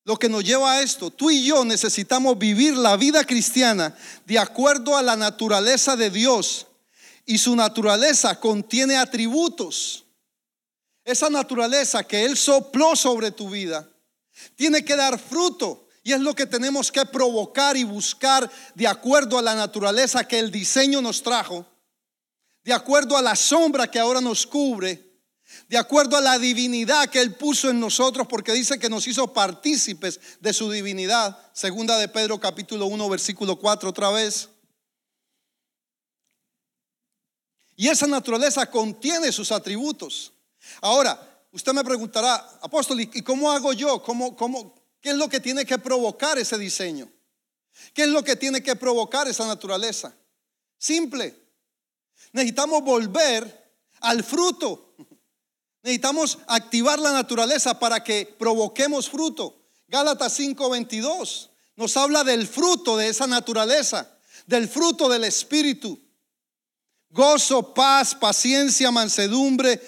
[0.10, 3.96] Lo que nos lleva a esto, tú y yo necesitamos vivir la vida cristiana
[4.26, 6.66] de acuerdo a la naturaleza de Dios.
[7.28, 10.06] Y su naturaleza contiene atributos.
[11.06, 13.88] Esa naturaleza que Él sopló sobre tu vida
[14.56, 15.86] tiene que dar fruto.
[16.02, 20.40] Y es lo que tenemos que provocar y buscar de acuerdo a la naturaleza que
[20.40, 21.68] el diseño nos trajo,
[22.64, 25.09] de acuerdo a la sombra que ahora nos cubre
[25.70, 29.32] de acuerdo a la divinidad que Él puso en nosotros, porque dice que nos hizo
[29.32, 31.38] partícipes de su divinidad.
[31.54, 34.50] Segunda de Pedro capítulo 1, versículo 4 otra vez.
[37.76, 40.34] Y esa naturaleza contiene sus atributos.
[40.82, 44.02] Ahora, usted me preguntará, apóstol, ¿y cómo hago yo?
[44.02, 47.08] ¿Cómo, cómo, ¿Qué es lo que tiene que provocar ese diseño?
[47.94, 50.16] ¿Qué es lo que tiene que provocar esa naturaleza?
[50.80, 51.40] Simple.
[52.34, 54.89] Necesitamos volver al fruto
[55.82, 59.56] Necesitamos activar la naturaleza para que provoquemos fruto.
[59.88, 65.98] Gálatas 5:22 nos habla del fruto de esa naturaleza, del fruto del Espíritu.
[67.10, 69.82] Gozo, paz, paciencia, mansedumbre,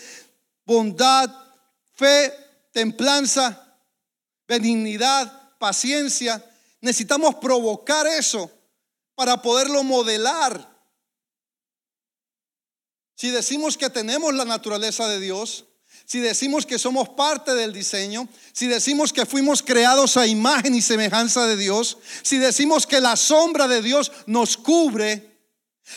[0.66, 1.30] bondad,
[1.94, 2.34] fe,
[2.72, 3.78] templanza,
[4.48, 6.44] benignidad, paciencia.
[6.80, 8.50] Necesitamos provocar eso
[9.14, 10.68] para poderlo modelar.
[13.16, 15.66] Si decimos que tenemos la naturaleza de Dios,
[16.12, 20.82] si decimos que somos parte del diseño, si decimos que fuimos creados a imagen y
[20.82, 25.40] semejanza de Dios, si decimos que la sombra de Dios nos cubre,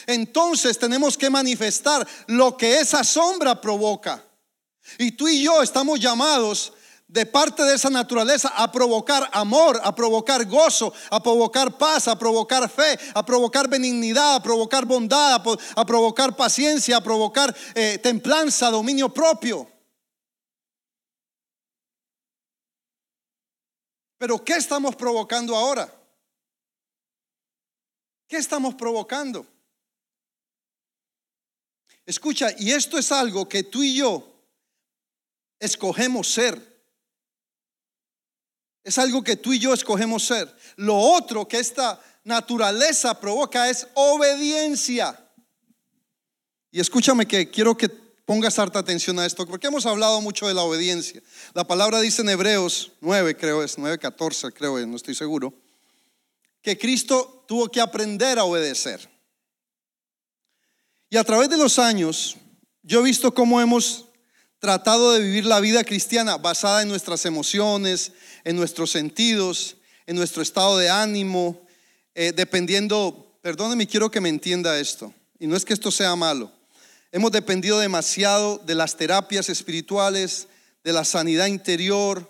[0.07, 4.25] entonces tenemos que manifestar lo que esa sombra provoca.
[4.99, 6.75] Y tú y yo estamos llamados
[7.09, 12.17] de parte de esa naturaleza a provocar amor, a provocar gozo, a provocar paz, a
[12.17, 15.43] provocar fe, a provocar benignidad, a provocar bondad,
[15.75, 19.74] a, provocar paciencia, a provocar eh, templanza, dominio propio.
[24.25, 25.95] Pero ¿qué estamos provocando ahora?
[28.27, 29.47] ¿Qué estamos provocando?
[32.07, 34.27] Escucha, y esto es algo que tú y yo
[35.59, 36.59] escogemos ser.
[38.83, 40.57] Es algo que tú y yo escogemos ser.
[40.77, 45.23] Lo otro que esta naturaleza provoca es obediencia.
[46.71, 50.55] Y escúchame que quiero que Pongas harta atención a esto, porque hemos hablado mucho de
[50.55, 51.23] la obediencia.
[51.53, 55.53] La palabra dice en Hebreos 9, creo es 9, 14, creo, no estoy seguro.
[56.63, 59.11] que Cristo tuvo que aprender a obedecer.
[61.11, 62.37] Y a través de los años,
[62.83, 64.07] yo he visto cómo hemos
[64.59, 68.13] tratado de vivir la vida cristiana basada en nuestras emociones,
[68.45, 71.61] en nuestros sentidos, en nuestro estado de ánimo,
[72.15, 76.51] eh, dependiendo, perdóneme, quiero que me entienda esto, y no es que esto sea malo,
[77.15, 80.49] hemos dependido demasiado de las terapias espirituales,
[80.83, 82.29] de la sanidad interior,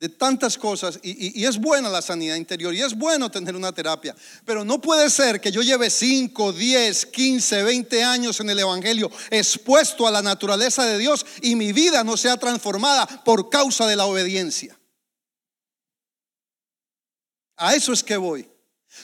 [0.00, 4.16] de tantas cosas, y, es buena la sanidad interior, y es bueno tener una terapia,
[4.46, 9.10] pero no puede ser que yo lleve 5, 10, 15, 20 años en el Evangelio
[9.28, 13.96] expuesto a la naturaleza de Dios y mi vida no sea transformada por causa de
[13.96, 14.80] la obediencia.
[17.58, 18.48] A eso es que voy.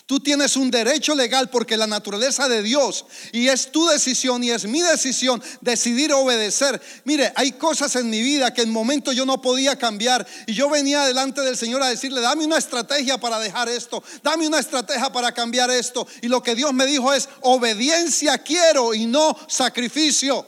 [0.09, 4.51] Tú tienes un derecho legal porque la naturaleza de Dios y es tu decisión y
[4.51, 6.81] es mi decisión decidir obedecer.
[7.05, 10.71] Mire, hay cosas en mi vida que en momento yo no podía cambiar y yo
[10.71, 15.12] venía delante del Señor a decirle, dame una estrategia para dejar esto, dame una estrategia
[15.12, 16.09] para cambiar esto.
[16.23, 20.47] Y lo que Dios me dijo es, obediencia quiero y no sacrificio.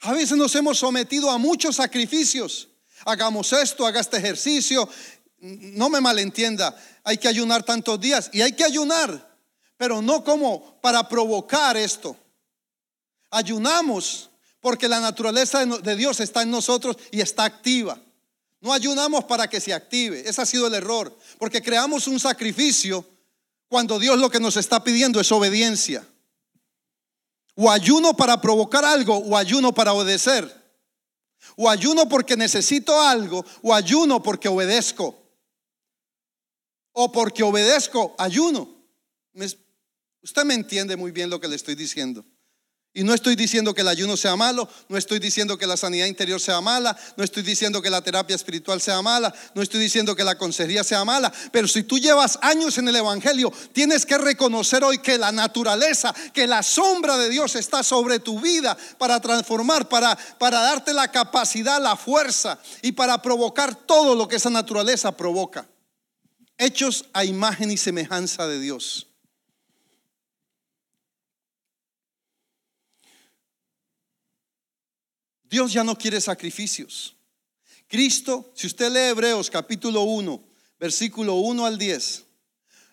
[0.00, 2.68] A veces nos hemos sometido a muchos sacrificios.
[3.04, 4.88] Hagamos esto, haga este ejercicio,
[5.38, 9.36] no me malentienda, hay que ayunar tantos días y hay que ayunar,
[9.76, 12.16] pero no como para provocar esto.
[13.30, 18.00] Ayunamos porque la naturaleza de Dios está en nosotros y está activa.
[18.60, 20.28] No ayunamos para que se active.
[20.28, 23.06] Ese ha sido el error, porque creamos un sacrificio
[23.68, 26.06] cuando Dios lo que nos está pidiendo es obediencia.
[27.54, 30.64] O ayuno para provocar algo o ayuno para obedecer.
[31.56, 35.25] O ayuno porque necesito algo o ayuno porque obedezco
[36.98, 38.68] o porque obedezco, ayuno.
[40.22, 42.24] Usted me entiende muy bien lo que le estoy diciendo.
[42.94, 46.06] Y no estoy diciendo que el ayuno sea malo, no estoy diciendo que la sanidad
[46.06, 50.16] interior sea mala, no estoy diciendo que la terapia espiritual sea mala, no estoy diciendo
[50.16, 54.16] que la consejería sea mala, pero si tú llevas años en el Evangelio, tienes que
[54.16, 59.20] reconocer hoy que la naturaleza, que la sombra de Dios está sobre tu vida para
[59.20, 64.48] transformar, para, para darte la capacidad, la fuerza y para provocar todo lo que esa
[64.48, 65.68] naturaleza provoca
[66.58, 69.06] hechos a imagen y semejanza de Dios.
[75.48, 77.14] Dios ya no quiere sacrificios.
[77.88, 80.42] Cristo, si usted lee Hebreos capítulo 1,
[80.78, 82.24] versículo 1 al 10,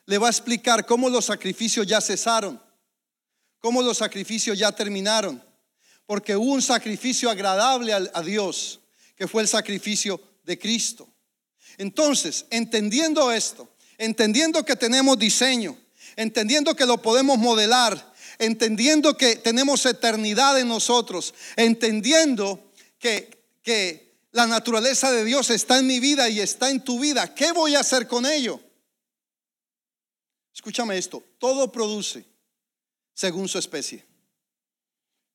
[0.06, 2.62] le va a explicar cómo los sacrificios ya cesaron,
[3.60, 5.44] cómo los sacrificios ya terminaron,
[6.06, 8.82] porque hubo un sacrificio agradable a Dios,
[9.16, 11.13] que fue el sacrificio de Cristo.
[11.78, 15.78] Entonces, entendiendo esto, entendiendo que tenemos diseño,
[16.16, 24.48] entendiendo que lo podemos modelar, entendiendo que tenemos eternidad en nosotros, entendiendo que, que la
[24.48, 27.82] naturaleza de Dios está en mi vida y está en tu vida, ¿qué voy a
[27.82, 28.60] hacer con ello?
[30.54, 32.26] Escúchame esto, todo produce
[33.14, 34.06] según su especie.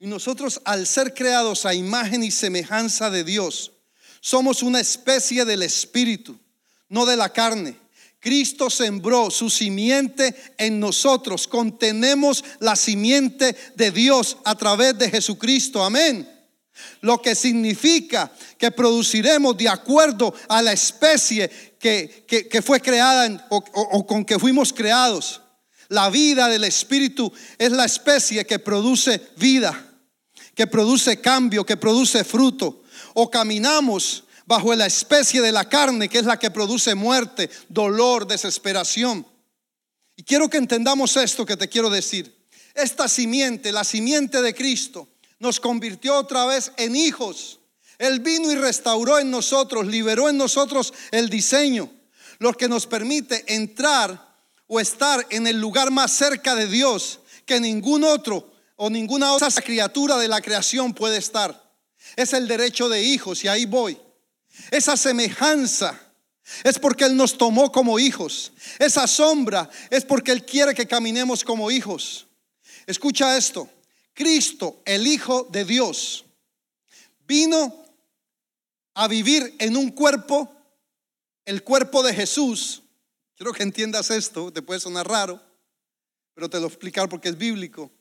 [0.01, 3.73] Y nosotros al ser creados a imagen y semejanza de Dios,
[4.21, 6.39] somos una especie del espíritu,
[6.89, 7.77] no de la carne.
[8.21, 11.47] Cristo sembró su simiente en nosotros.
[11.47, 15.85] Contenemos la simiente de Dios a través de Jesucristo.
[15.85, 16.29] Amén.
[17.01, 24.25] Lo que significa que produciremos de acuerdo a la especie que, fue creada o con
[24.25, 25.41] que fuimos creados.
[25.89, 29.87] La vida del Espíritu es la especie que produce vida,
[30.55, 32.83] que produce cambio, que produce fruto
[33.21, 38.29] o caminamos bajo la especie de la carne, que es la que produce muerte, dolor,
[38.29, 39.27] desesperación.
[40.15, 42.33] Y quiero que entendamos esto que te quiero decir.
[42.75, 45.09] Esta simiente, la simiente de Cristo,
[45.41, 47.59] nos convirtió otra vez en hijos.
[47.99, 51.91] Él vino y restauró en nosotros, liberó en nosotros el diseño,
[52.39, 54.33] lo que nos permite entrar
[54.69, 59.51] o estar en el lugar más cerca de Dios que ningún otro o ninguna otra
[59.51, 61.68] criatura de la creación puede estar.
[62.17, 63.99] Es el derecho de hijos y ahí voy.
[64.71, 65.99] Esa semejanza
[66.65, 68.53] es porque Él nos tomó como hijos.
[68.79, 72.27] Esa sombra es porque Él quiere que caminemos como hijos.
[72.87, 73.69] Escucha esto.
[74.15, 76.25] Cristo, el Hijo de Dios,
[77.27, 77.85] vino
[78.95, 80.53] a vivir en un cuerpo,
[81.45, 82.83] el cuerpo de Jesús.
[83.37, 85.41] Quiero que entiendas esto, te puede sonar raro,
[86.35, 87.93] pero te lo voy explicar porque es bíblico.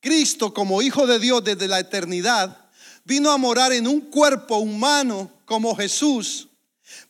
[0.00, 2.67] Cristo como Hijo de Dios desde la eternidad
[3.08, 6.50] vino a morar en un cuerpo humano como Jesús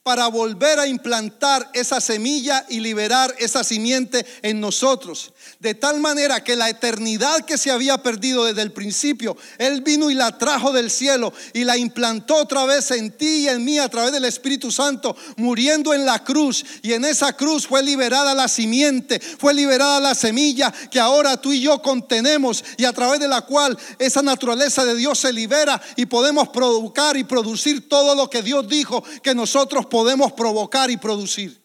[0.09, 5.35] para volver a implantar esa semilla y liberar esa simiente en nosotros.
[5.61, 10.09] De tal manera que la eternidad que se había perdido desde el principio, Él vino
[10.11, 13.79] y la trajo del cielo y la implantó otra vez en ti y en mí
[13.79, 16.65] a través del Espíritu Santo, muriendo en la cruz.
[16.81, 21.53] Y en esa cruz fue liberada la simiente, fue liberada la semilla que ahora tú
[21.53, 25.79] y yo contenemos y a través de la cual esa naturaleza de Dios se libera
[25.97, 29.98] y podemos provocar y producir todo lo que Dios dijo que nosotros podemos
[30.33, 31.63] provocar y producir.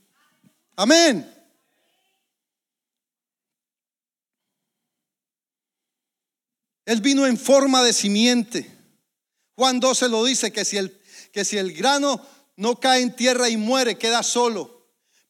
[0.75, 1.29] Amén.
[6.85, 8.69] Él vino en forma de simiente.
[9.55, 10.99] Juan 12 lo dice que si el,
[11.31, 12.25] que si el grano
[12.55, 14.82] no cae en tierra y muere, queda solo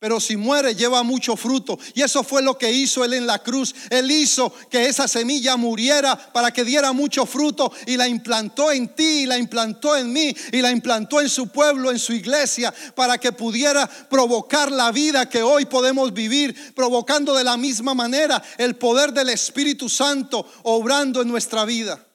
[0.04, 1.80] pero si muere lleva mucho fruto.
[1.94, 3.74] Y eso fue lo que hizo Él en la cruz.
[3.90, 8.94] Él hizo que esa semilla muriera para que diera mucho fruto y la implantó en
[8.94, 12.74] ti, y la implantó en mí, y la implantó en su pueblo, en su iglesia,
[12.96, 18.44] para que pudiera provocar la vida que hoy podemos vivir, provocando de la misma manera
[18.58, 22.06] el poder del Espíritu Santo obrando en nuestra vida.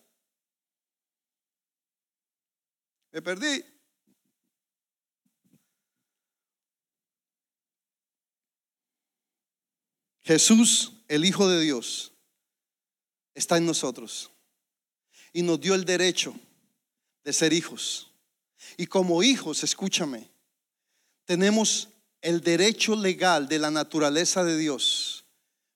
[3.12, 3.77] Me perdí.
[10.28, 12.12] Jesús, el Hijo de Dios,
[13.34, 14.30] está en nosotros
[15.32, 16.34] y nos dio el derecho
[17.24, 18.10] de ser hijos.
[18.76, 20.28] Y como hijos, escúchame,
[21.24, 21.88] tenemos
[22.20, 25.24] el derecho legal de la naturaleza de Dios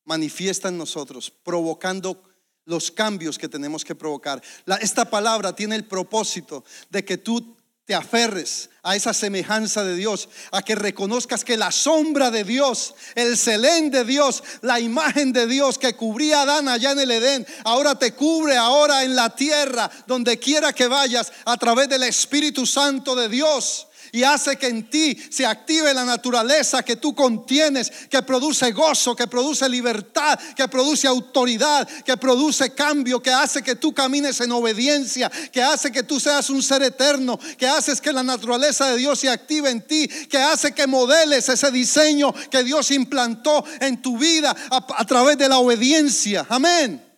[0.04, 2.22] manifiesta en nosotros, provocando
[2.66, 4.42] los cambios que tenemos que provocar.
[4.82, 10.28] esta palabra tiene el propósito de que tú te aferres a esa semejanza de Dios,
[10.50, 15.46] a que reconozcas que la sombra de Dios, el selén de Dios, la imagen de
[15.46, 19.34] Dios que cubría a Adán allá en el Edén, ahora te cubre ahora en la
[19.34, 24.66] tierra, donde quiera que vayas, a través del Espíritu Santo de Dios y hace que
[24.66, 30.38] en ti se active la naturaleza que tú contienes, que produce gozo, que produce libertad,
[30.54, 35.90] que produce autoridad, que produce cambio, que hace que tú camines en obediencia, que hace
[35.90, 39.70] que tú seas un ser eterno, que haces que la naturaleza de Dios se active
[39.70, 44.86] en ti, que hace que modeles ese diseño que Dios implantó en tu vida a,
[44.98, 46.44] a través de la obediencia.
[46.50, 47.11] Amén.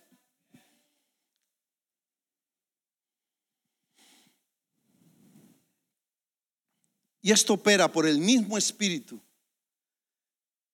[7.25, 9.19] Y esto opera por el mismo espíritu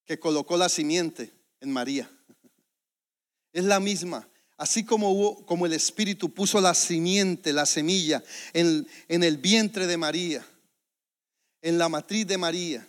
[0.04, 2.10] que colocó la simiente en María.
[3.54, 4.28] Es la misma.
[4.58, 8.22] Así como, como el espíritu puso la simiente, la semilla
[8.52, 10.46] en, en el vientre de María,
[11.62, 12.86] en la matriz de María.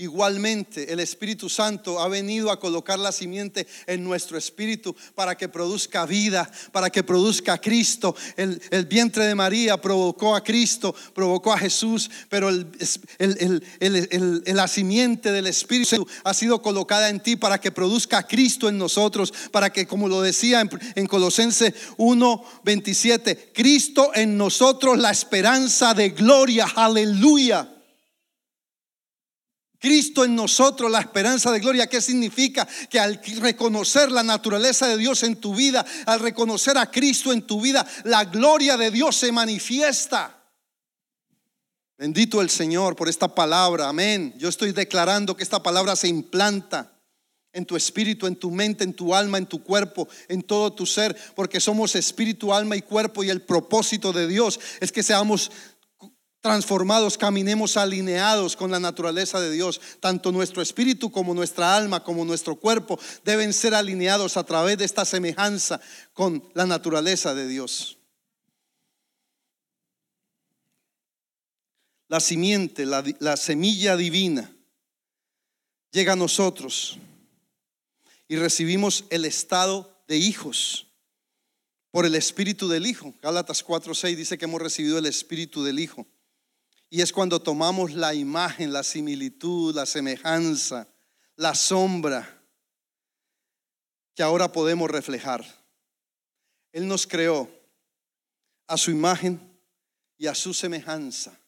[0.00, 5.48] Igualmente, el Espíritu Santo ha venido a colocar la simiente en nuestro espíritu para que
[5.48, 8.14] produzca vida, para que produzca Cristo.
[8.36, 13.64] El, vientre de María provocó a Cristo, provocó a Jesús, pero el,
[14.46, 19.32] la simiente del Espíritu ha sido colocada en ti para que produzca Cristo en nosotros,
[19.50, 25.92] para que, como lo decía en, en Colosense 1, 27, Cristo en nosotros la esperanza
[25.94, 27.77] de gloria, aleluya.
[29.78, 31.86] Cristo en nosotros, la esperanza de gloria.
[31.86, 32.66] ¿Qué significa?
[32.90, 37.42] Que al reconocer la naturaleza de Dios en tu vida, al reconocer a Cristo en
[37.42, 40.34] tu vida, la gloria de Dios se manifiesta.
[41.96, 43.88] Bendito el Señor por esta palabra.
[43.88, 44.34] Amén.
[44.38, 46.92] Yo estoy declarando que esta palabra se implanta
[47.52, 50.86] en tu espíritu, en tu mente, en tu alma, en tu cuerpo, en todo tu
[50.86, 55.50] ser, porque somos espíritu, alma y cuerpo y el propósito de Dios es que seamos
[56.40, 59.80] transformados, caminemos alineados con la naturaleza de Dios.
[60.00, 64.84] Tanto nuestro espíritu como nuestra alma, como nuestro cuerpo, deben ser alineados a través de
[64.84, 65.80] esta semejanza
[66.12, 67.98] con la naturaleza de Dios.
[72.08, 74.50] La simiente, la, la semilla divina,
[75.90, 76.98] llega a nosotros
[78.28, 80.86] y recibimos el estado de hijos
[81.90, 83.14] por el espíritu del Hijo.
[83.22, 86.06] Gálatas 4:6 dice que hemos recibido el espíritu del Hijo.
[86.90, 90.88] Y es cuando tomamos la imagen, la similitud, la semejanza,
[91.36, 92.42] la sombra
[94.14, 95.44] que ahora podemos reflejar.
[96.72, 97.48] Él nos creó
[98.66, 99.40] a su imagen
[100.16, 101.38] y a su semejanza.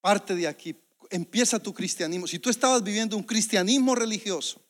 [0.00, 0.76] Parte de aquí,
[1.10, 2.26] empieza tu cristianismo.
[2.26, 4.60] Si tú estabas viviendo un cristianismo religioso,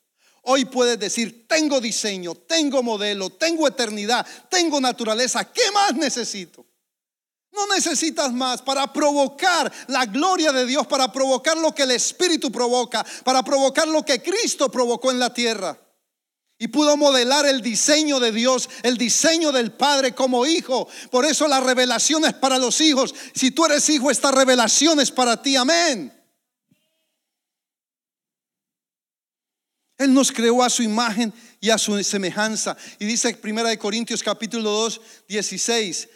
[0.43, 6.66] hoy puedes decir, tengo diseño, tengo modelo, tengo eternidad, tengo naturaleza, ¿qué más necesito?
[7.53, 12.50] No necesitas más para provocar la gloria de Dios, para provocar lo que el Espíritu
[12.50, 15.78] provoca, para provocar lo que Cristo provocó en la tierra.
[16.59, 20.86] y pudo modelar el diseño de Dios, el diseño del Padre como hijo.
[21.11, 23.12] Por eso la revelación es para los hijos.
[23.34, 25.57] Si tú eres hijo, esta revelación es para ti.
[25.57, 26.12] Amén.
[29.98, 32.76] Él nos creó a su imagen y a su semejanza.
[33.00, 36.09] Y dice Primera de Corintios capítulo 2, 16,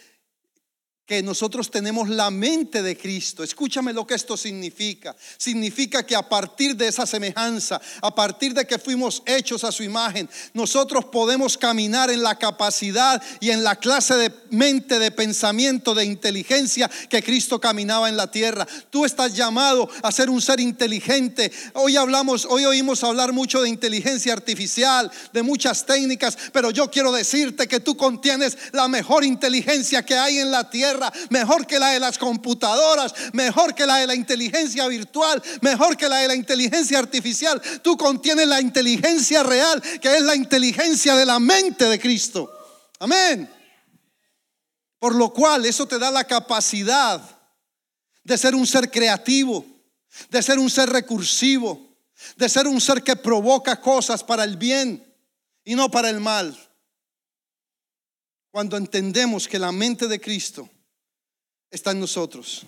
[1.07, 3.41] que nosotros tenemos la mente de Cristo.
[3.41, 5.15] Escúchame lo que esto significa.
[5.37, 9.83] Significa que a partir de esa semejanza, a partir de que fuimos hechos a su
[9.83, 15.95] imagen, nosotros podemos caminar en la capacidad y en la clase de mente, de pensamiento,
[15.95, 18.67] de inteligencia que Cristo caminaba en la tierra.
[18.89, 21.53] Tú estás llamado a ser un ser inteligente.
[21.75, 27.13] Hoy hablamos, hoy oímos hablar mucho de inteligencia artificial, de muchas técnicas, pero yo quiero
[27.13, 30.96] decirte que tú contienes la mejor inteligencia que hay en la tierra
[31.29, 36.09] mejor que la de las computadoras, mejor que la de la inteligencia virtual, mejor que
[36.09, 37.61] la de la inteligencia artificial.
[37.81, 42.51] Tú contienes la inteligencia real, que es la inteligencia de la mente de Cristo.
[42.99, 43.49] Amén.
[44.99, 47.21] Por lo cual eso te da la capacidad
[48.23, 49.65] de ser un ser creativo,
[50.29, 51.87] de ser un ser recursivo,
[52.35, 55.03] de ser un ser que provoca cosas para el bien
[55.63, 56.57] y no para el mal.
[58.51, 60.67] Cuando entendemos que la mente de Cristo
[61.71, 62.63] está en nosotros.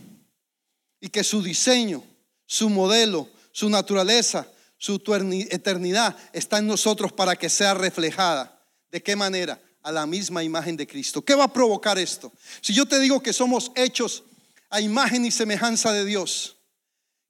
[0.99, 2.03] Y que su diseño,
[2.45, 4.47] su modelo, su naturaleza,
[4.77, 5.01] su
[5.49, 8.59] eternidad está en nosotros para que sea reflejada.
[8.91, 9.61] ¿De qué manera?
[9.83, 11.21] A la misma imagen de Cristo.
[11.21, 12.31] ¿Qué va a provocar esto?
[12.61, 14.23] Si yo te digo que somos hechos
[14.69, 16.57] a imagen y semejanza de Dios,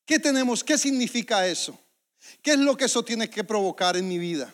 [0.05, 0.63] ¿qué tenemos?
[0.63, 1.79] ¿Qué significa eso?
[2.41, 4.53] ¿Qué es lo que eso tiene que provocar en mi vida?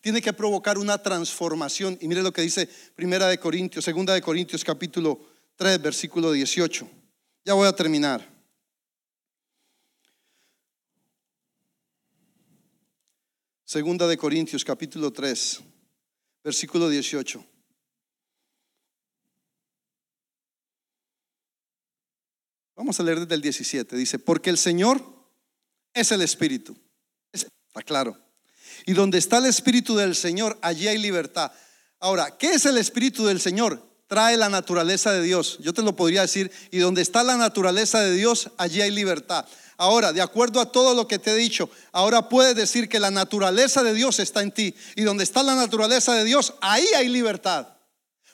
[0.00, 1.98] Tiene que provocar una transformación.
[2.00, 5.20] Y mire lo que dice Primera de Corintios, Segunda de Corintios capítulo
[5.58, 6.88] 3, versículo 18.
[7.44, 8.24] Ya voy a terminar.
[13.64, 15.60] Segunda de Corintios, capítulo 3,
[16.44, 17.44] versículo 18.
[22.76, 23.96] Vamos a leer desde el 17.
[23.96, 25.02] Dice, porque el Señor
[25.92, 26.76] es el Espíritu.
[27.32, 28.16] Está claro.
[28.86, 31.50] Y donde está el Espíritu del Señor, allí hay libertad.
[31.98, 33.87] Ahora, ¿qué es el Espíritu del Señor?
[34.08, 35.58] Trae la naturaleza de Dios.
[35.60, 39.44] Yo te lo podría decir, y donde está la naturaleza de Dios, allí hay libertad.
[39.76, 43.12] Ahora, de acuerdo a todo lo que te he dicho, ahora puedes decir que la
[43.12, 44.74] naturaleza de Dios está en ti.
[44.96, 47.68] Y donde está la naturaleza de Dios, ahí hay libertad.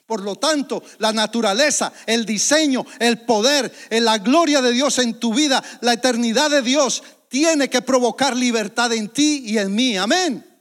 [0.06, 5.34] Por lo tanto, la naturaleza, el diseño, el poder, la gloria de Dios en tu
[5.34, 9.98] vida, la eternidad de Dios, tiene que provocar libertad en ti y en mí.
[9.98, 10.53] Amén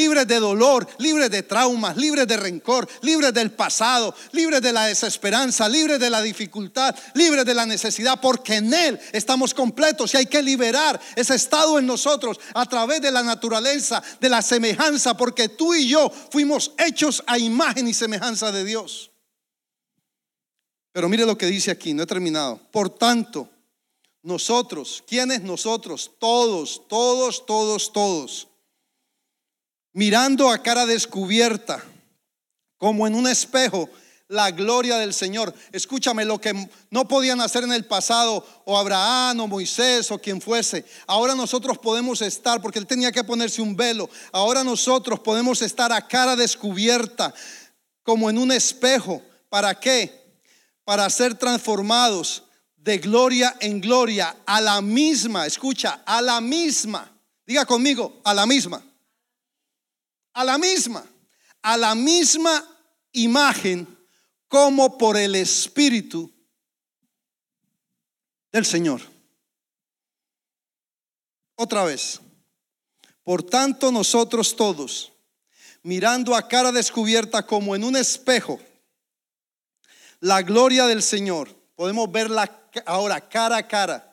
[0.00, 4.86] libres de dolor, libres de traumas, libres de rencor, libres del pasado, libres de la
[4.86, 10.16] desesperanza, libres de la dificultad, libres de la necesidad, porque en Él estamos completos y
[10.16, 15.14] hay que liberar ese estado en nosotros a través de la naturaleza, de la semejanza,
[15.18, 19.10] porque tú y yo fuimos hechos a imagen y semejanza de Dios.
[20.92, 22.58] Pero mire lo que dice aquí, no he terminado.
[22.72, 23.50] Por tanto,
[24.22, 26.10] nosotros, ¿quiénes nosotros?
[26.18, 28.49] Todos, todos, todos, todos
[29.92, 31.82] mirando a cara descubierta,
[32.78, 33.88] como en un espejo,
[34.28, 35.52] la gloria del Señor.
[35.72, 40.40] Escúchame, lo que no podían hacer en el pasado, o Abraham, o Moisés, o quien
[40.40, 45.60] fuese, ahora nosotros podemos estar, porque él tenía que ponerse un velo, ahora nosotros podemos
[45.62, 47.34] estar a cara descubierta,
[48.02, 49.22] como en un espejo.
[49.48, 50.38] ¿Para qué?
[50.84, 52.44] Para ser transformados
[52.76, 57.12] de gloria en gloria, a la misma, escucha, a la misma,
[57.44, 58.82] diga conmigo, a la misma
[60.32, 61.04] a la misma,
[61.62, 62.64] a la misma
[63.12, 63.86] imagen
[64.48, 66.30] como por el Espíritu
[68.52, 69.00] del Señor.
[71.54, 72.20] Otra vez.
[73.22, 75.12] Por tanto, nosotros todos,
[75.82, 78.58] mirando a cara descubierta como en un espejo,
[80.20, 84.09] la gloria del Señor, podemos verla ahora cara a cara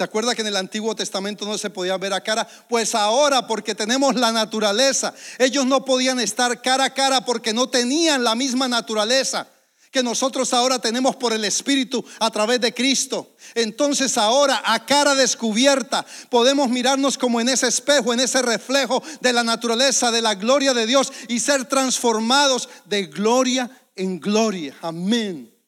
[0.00, 2.48] ¿Se acuerda que en el Antiguo Testamento no se podía ver a cara?
[2.70, 7.68] Pues ahora, porque tenemos la naturaleza, ellos no podían estar cara a cara porque no
[7.68, 9.46] tenían la misma naturaleza
[9.90, 13.34] que nosotros ahora tenemos por el Espíritu a través de Cristo.
[13.54, 19.34] Entonces ahora a cara descubierta podemos mirarnos como en ese espejo, en ese reflejo de
[19.34, 24.74] la naturaleza, de la gloria de Dios y ser transformados de gloria en gloria.
[24.80, 25.59] Amén.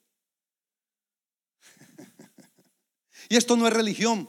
[3.33, 4.29] Y esto no es religión.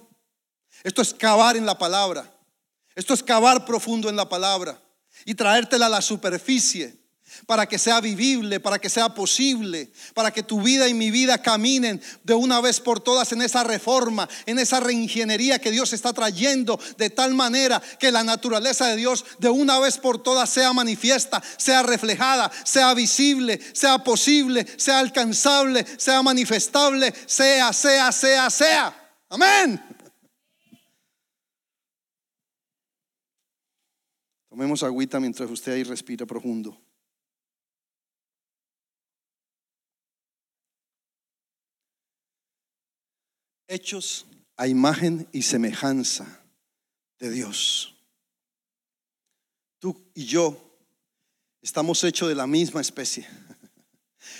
[0.82, 2.34] Esto es cavar en la palabra.
[2.96, 4.82] Esto es cavar profundo en la palabra
[5.26, 7.03] y traértela a la superficie.
[7.46, 11.42] Para que sea vivible, para que sea posible, para que tu vida y mi vida
[11.42, 16.14] caminen de una vez por todas en esa reforma, en esa reingeniería que Dios está
[16.14, 20.74] trayendo, de tal manera que la naturaleza de Dios de una vez por todas sea
[20.74, 29.16] manifiesta, sea reflejada, sea visible, sea posible, sea alcanzable, sea manifestable, sea, sea, sea, sea.
[29.30, 29.82] Amén.
[34.54, 36.80] Tomemos agüita mientras usted ahí respira profundo.
[43.74, 46.42] Hechos a imagen y semejanza
[47.20, 47.96] de Dios.
[49.80, 50.58] Tú y yo
[51.62, 53.28] estamos hechos de la misma especie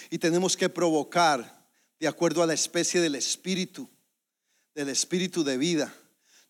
[0.10, 1.68] y tenemos que provocar
[2.00, 3.90] de acuerdo a la especie del espíritu,
[4.76, 5.94] del espíritu de vida,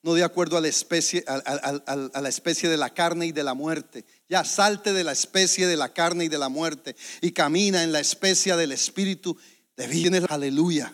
[0.01, 3.53] no de acuerdo a la especie, a, la especie de la carne y de la
[3.53, 4.03] muerte.
[4.27, 7.93] Ya salte de la especie de la carne y de la muerte y camina en
[7.93, 9.37] la especie del espíritu
[9.77, 10.25] de vida.
[10.27, 10.93] Aleluya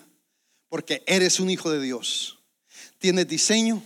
[0.70, 2.39] porque eres un hijo de Dios.
[2.99, 3.84] Tienes diseño,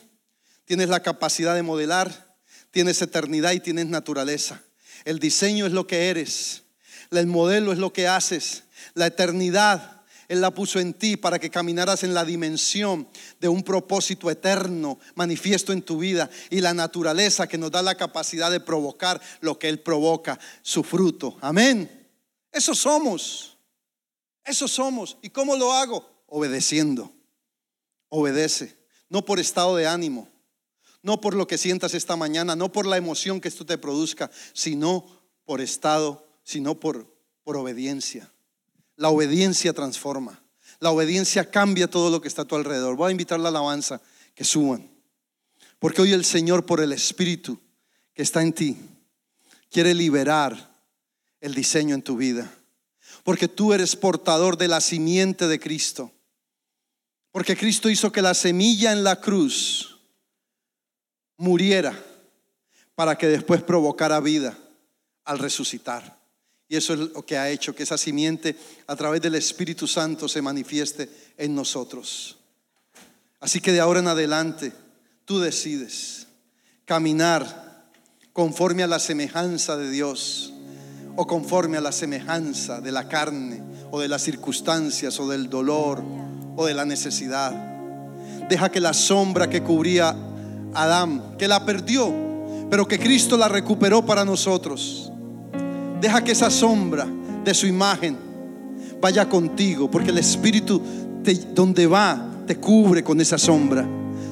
[0.66, 2.38] tienes la capacidad de modelar,
[2.72, 4.62] tienes eternidad y tienes naturaleza.
[5.06, 6.64] El diseño es lo que eres,
[7.12, 8.64] el modelo es lo que haces,
[8.94, 13.08] la eternidad Él la puso en ti para que caminaras en la dimensión
[13.40, 17.96] de un propósito eterno manifiesto en tu vida y la naturaleza que nos da la
[17.96, 21.38] capacidad de provocar lo que Él provoca, su fruto.
[21.42, 22.10] Amén.
[22.52, 23.58] Eso somos.
[24.44, 25.18] Eso somos.
[25.22, 26.13] ¿Y cómo lo hago?
[26.34, 27.14] Obedeciendo.
[28.10, 28.76] Obedece,
[29.08, 30.28] no por estado de ánimo,
[31.04, 34.32] no por lo que sientas esta mañana, no por la emoción que esto te produzca,
[34.52, 35.06] sino
[35.46, 37.06] por estado, sino por,
[37.44, 38.32] por obediencia.
[38.96, 40.44] La obediencia transforma.
[40.80, 42.96] La obediencia cambia todo lo que está a tu alrededor.
[42.96, 44.02] Voy a invitar la alabanza
[44.34, 44.90] que suban.
[45.78, 47.60] Porque hoy el Señor, por el Espíritu
[48.16, 48.78] que está en ti,
[49.70, 50.82] quiere liberar
[51.42, 52.52] el diseño en tu vida.
[53.24, 56.12] Porque tú eres portador de la simiente de Cristo.
[57.34, 60.00] Porque Cristo hizo que la semilla en la cruz
[61.36, 62.00] muriera
[62.94, 64.56] para que después provocara vida
[65.26, 66.22] al resucitar.
[66.70, 68.56] Y eso es lo que ha hecho que esa simiente
[68.86, 72.38] a través del Espíritu Santo se manifieste en nosotros.
[73.40, 74.72] Así que de ahora en adelante
[75.26, 76.28] tú decides
[76.86, 77.90] caminar
[78.32, 80.54] conforme a la semejanza de Dios
[81.16, 86.04] o conforme a la semejanza de la carne o de las circunstancias o del dolor
[86.56, 87.54] o de la necesidad.
[88.50, 90.16] Deja que la sombra que cubría
[90.74, 92.12] Adán, que la perdió,
[92.70, 95.12] pero que Cristo la recuperó para nosotros.
[96.02, 97.08] Deja que esa sombra
[97.44, 98.18] de su imagen
[99.00, 100.82] vaya contigo, porque el Espíritu
[101.54, 103.86] donde va te cubre con esa sombra.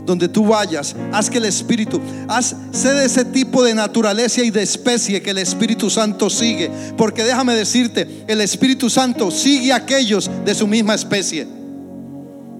[0.03, 4.49] Donde tú vayas, haz que el Espíritu, haz, sé de ese tipo de naturaleza y
[4.49, 6.72] de especie que el Espíritu Santo sigue.
[6.97, 11.61] Porque déjame decirte, el Espíritu Santo sigue a aquellos de su misma especie.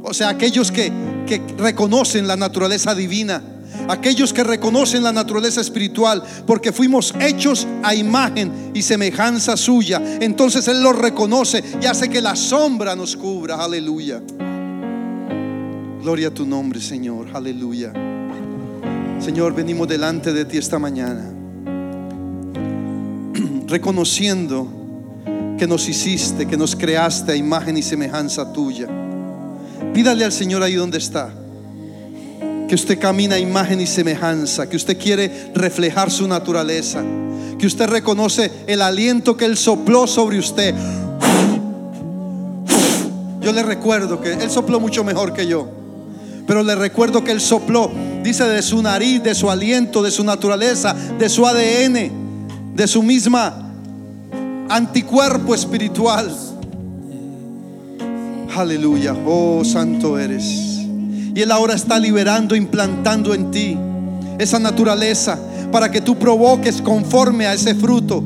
[0.04, 0.91] O sea, aquellos que,
[1.28, 3.41] que reconocen la naturaleza divina
[3.88, 10.02] aquellos que reconocen la naturaleza espiritual, porque fuimos hechos a imagen y semejanza suya.
[10.20, 13.56] Entonces Él lo reconoce y hace que la sombra nos cubra.
[13.56, 14.22] Aleluya.
[16.02, 17.28] Gloria a tu nombre, Señor.
[17.34, 17.93] Aleluya.
[19.20, 21.32] Señor, venimos delante de ti esta mañana,
[23.68, 24.68] reconociendo
[25.60, 28.88] que nos hiciste, que nos creaste a imagen y semejanza tuya.
[29.94, 31.34] Pídale al Señor ahí donde está.
[32.68, 37.04] Que usted camina imagen y semejanza, que usted quiere reflejar su naturaleza,
[37.60, 40.74] que usted reconoce el aliento que Él sopló sobre usted.
[43.42, 45.68] Yo le recuerdo que Él sopló mucho mejor que yo,
[46.48, 47.92] pero le recuerdo que Él sopló,
[48.24, 53.04] dice de su nariz, de su aliento, de su naturaleza, de su ADN, de su
[53.04, 53.72] misma
[54.70, 56.34] anticuerpo espiritual
[58.56, 60.43] Aleluya, oh santo eres.
[61.34, 63.78] Y Él ahora está liberando, implantando en ti
[64.38, 65.39] esa naturaleza
[65.72, 68.22] para que tú provoques conforme a ese fruto.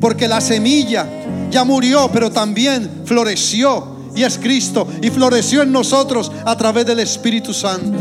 [0.00, 1.06] Porque la semilla
[1.50, 6.98] ya murió, pero también floreció y es Cristo y floreció en nosotros a través del
[6.98, 7.98] Espíritu Santo.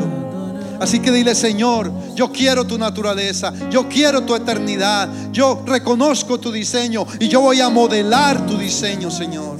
[0.80, 6.52] Así que dile, Señor, yo quiero tu naturaleza, yo quiero tu eternidad, yo reconozco tu
[6.52, 9.60] diseño y yo voy a modelar tu diseño, Señor.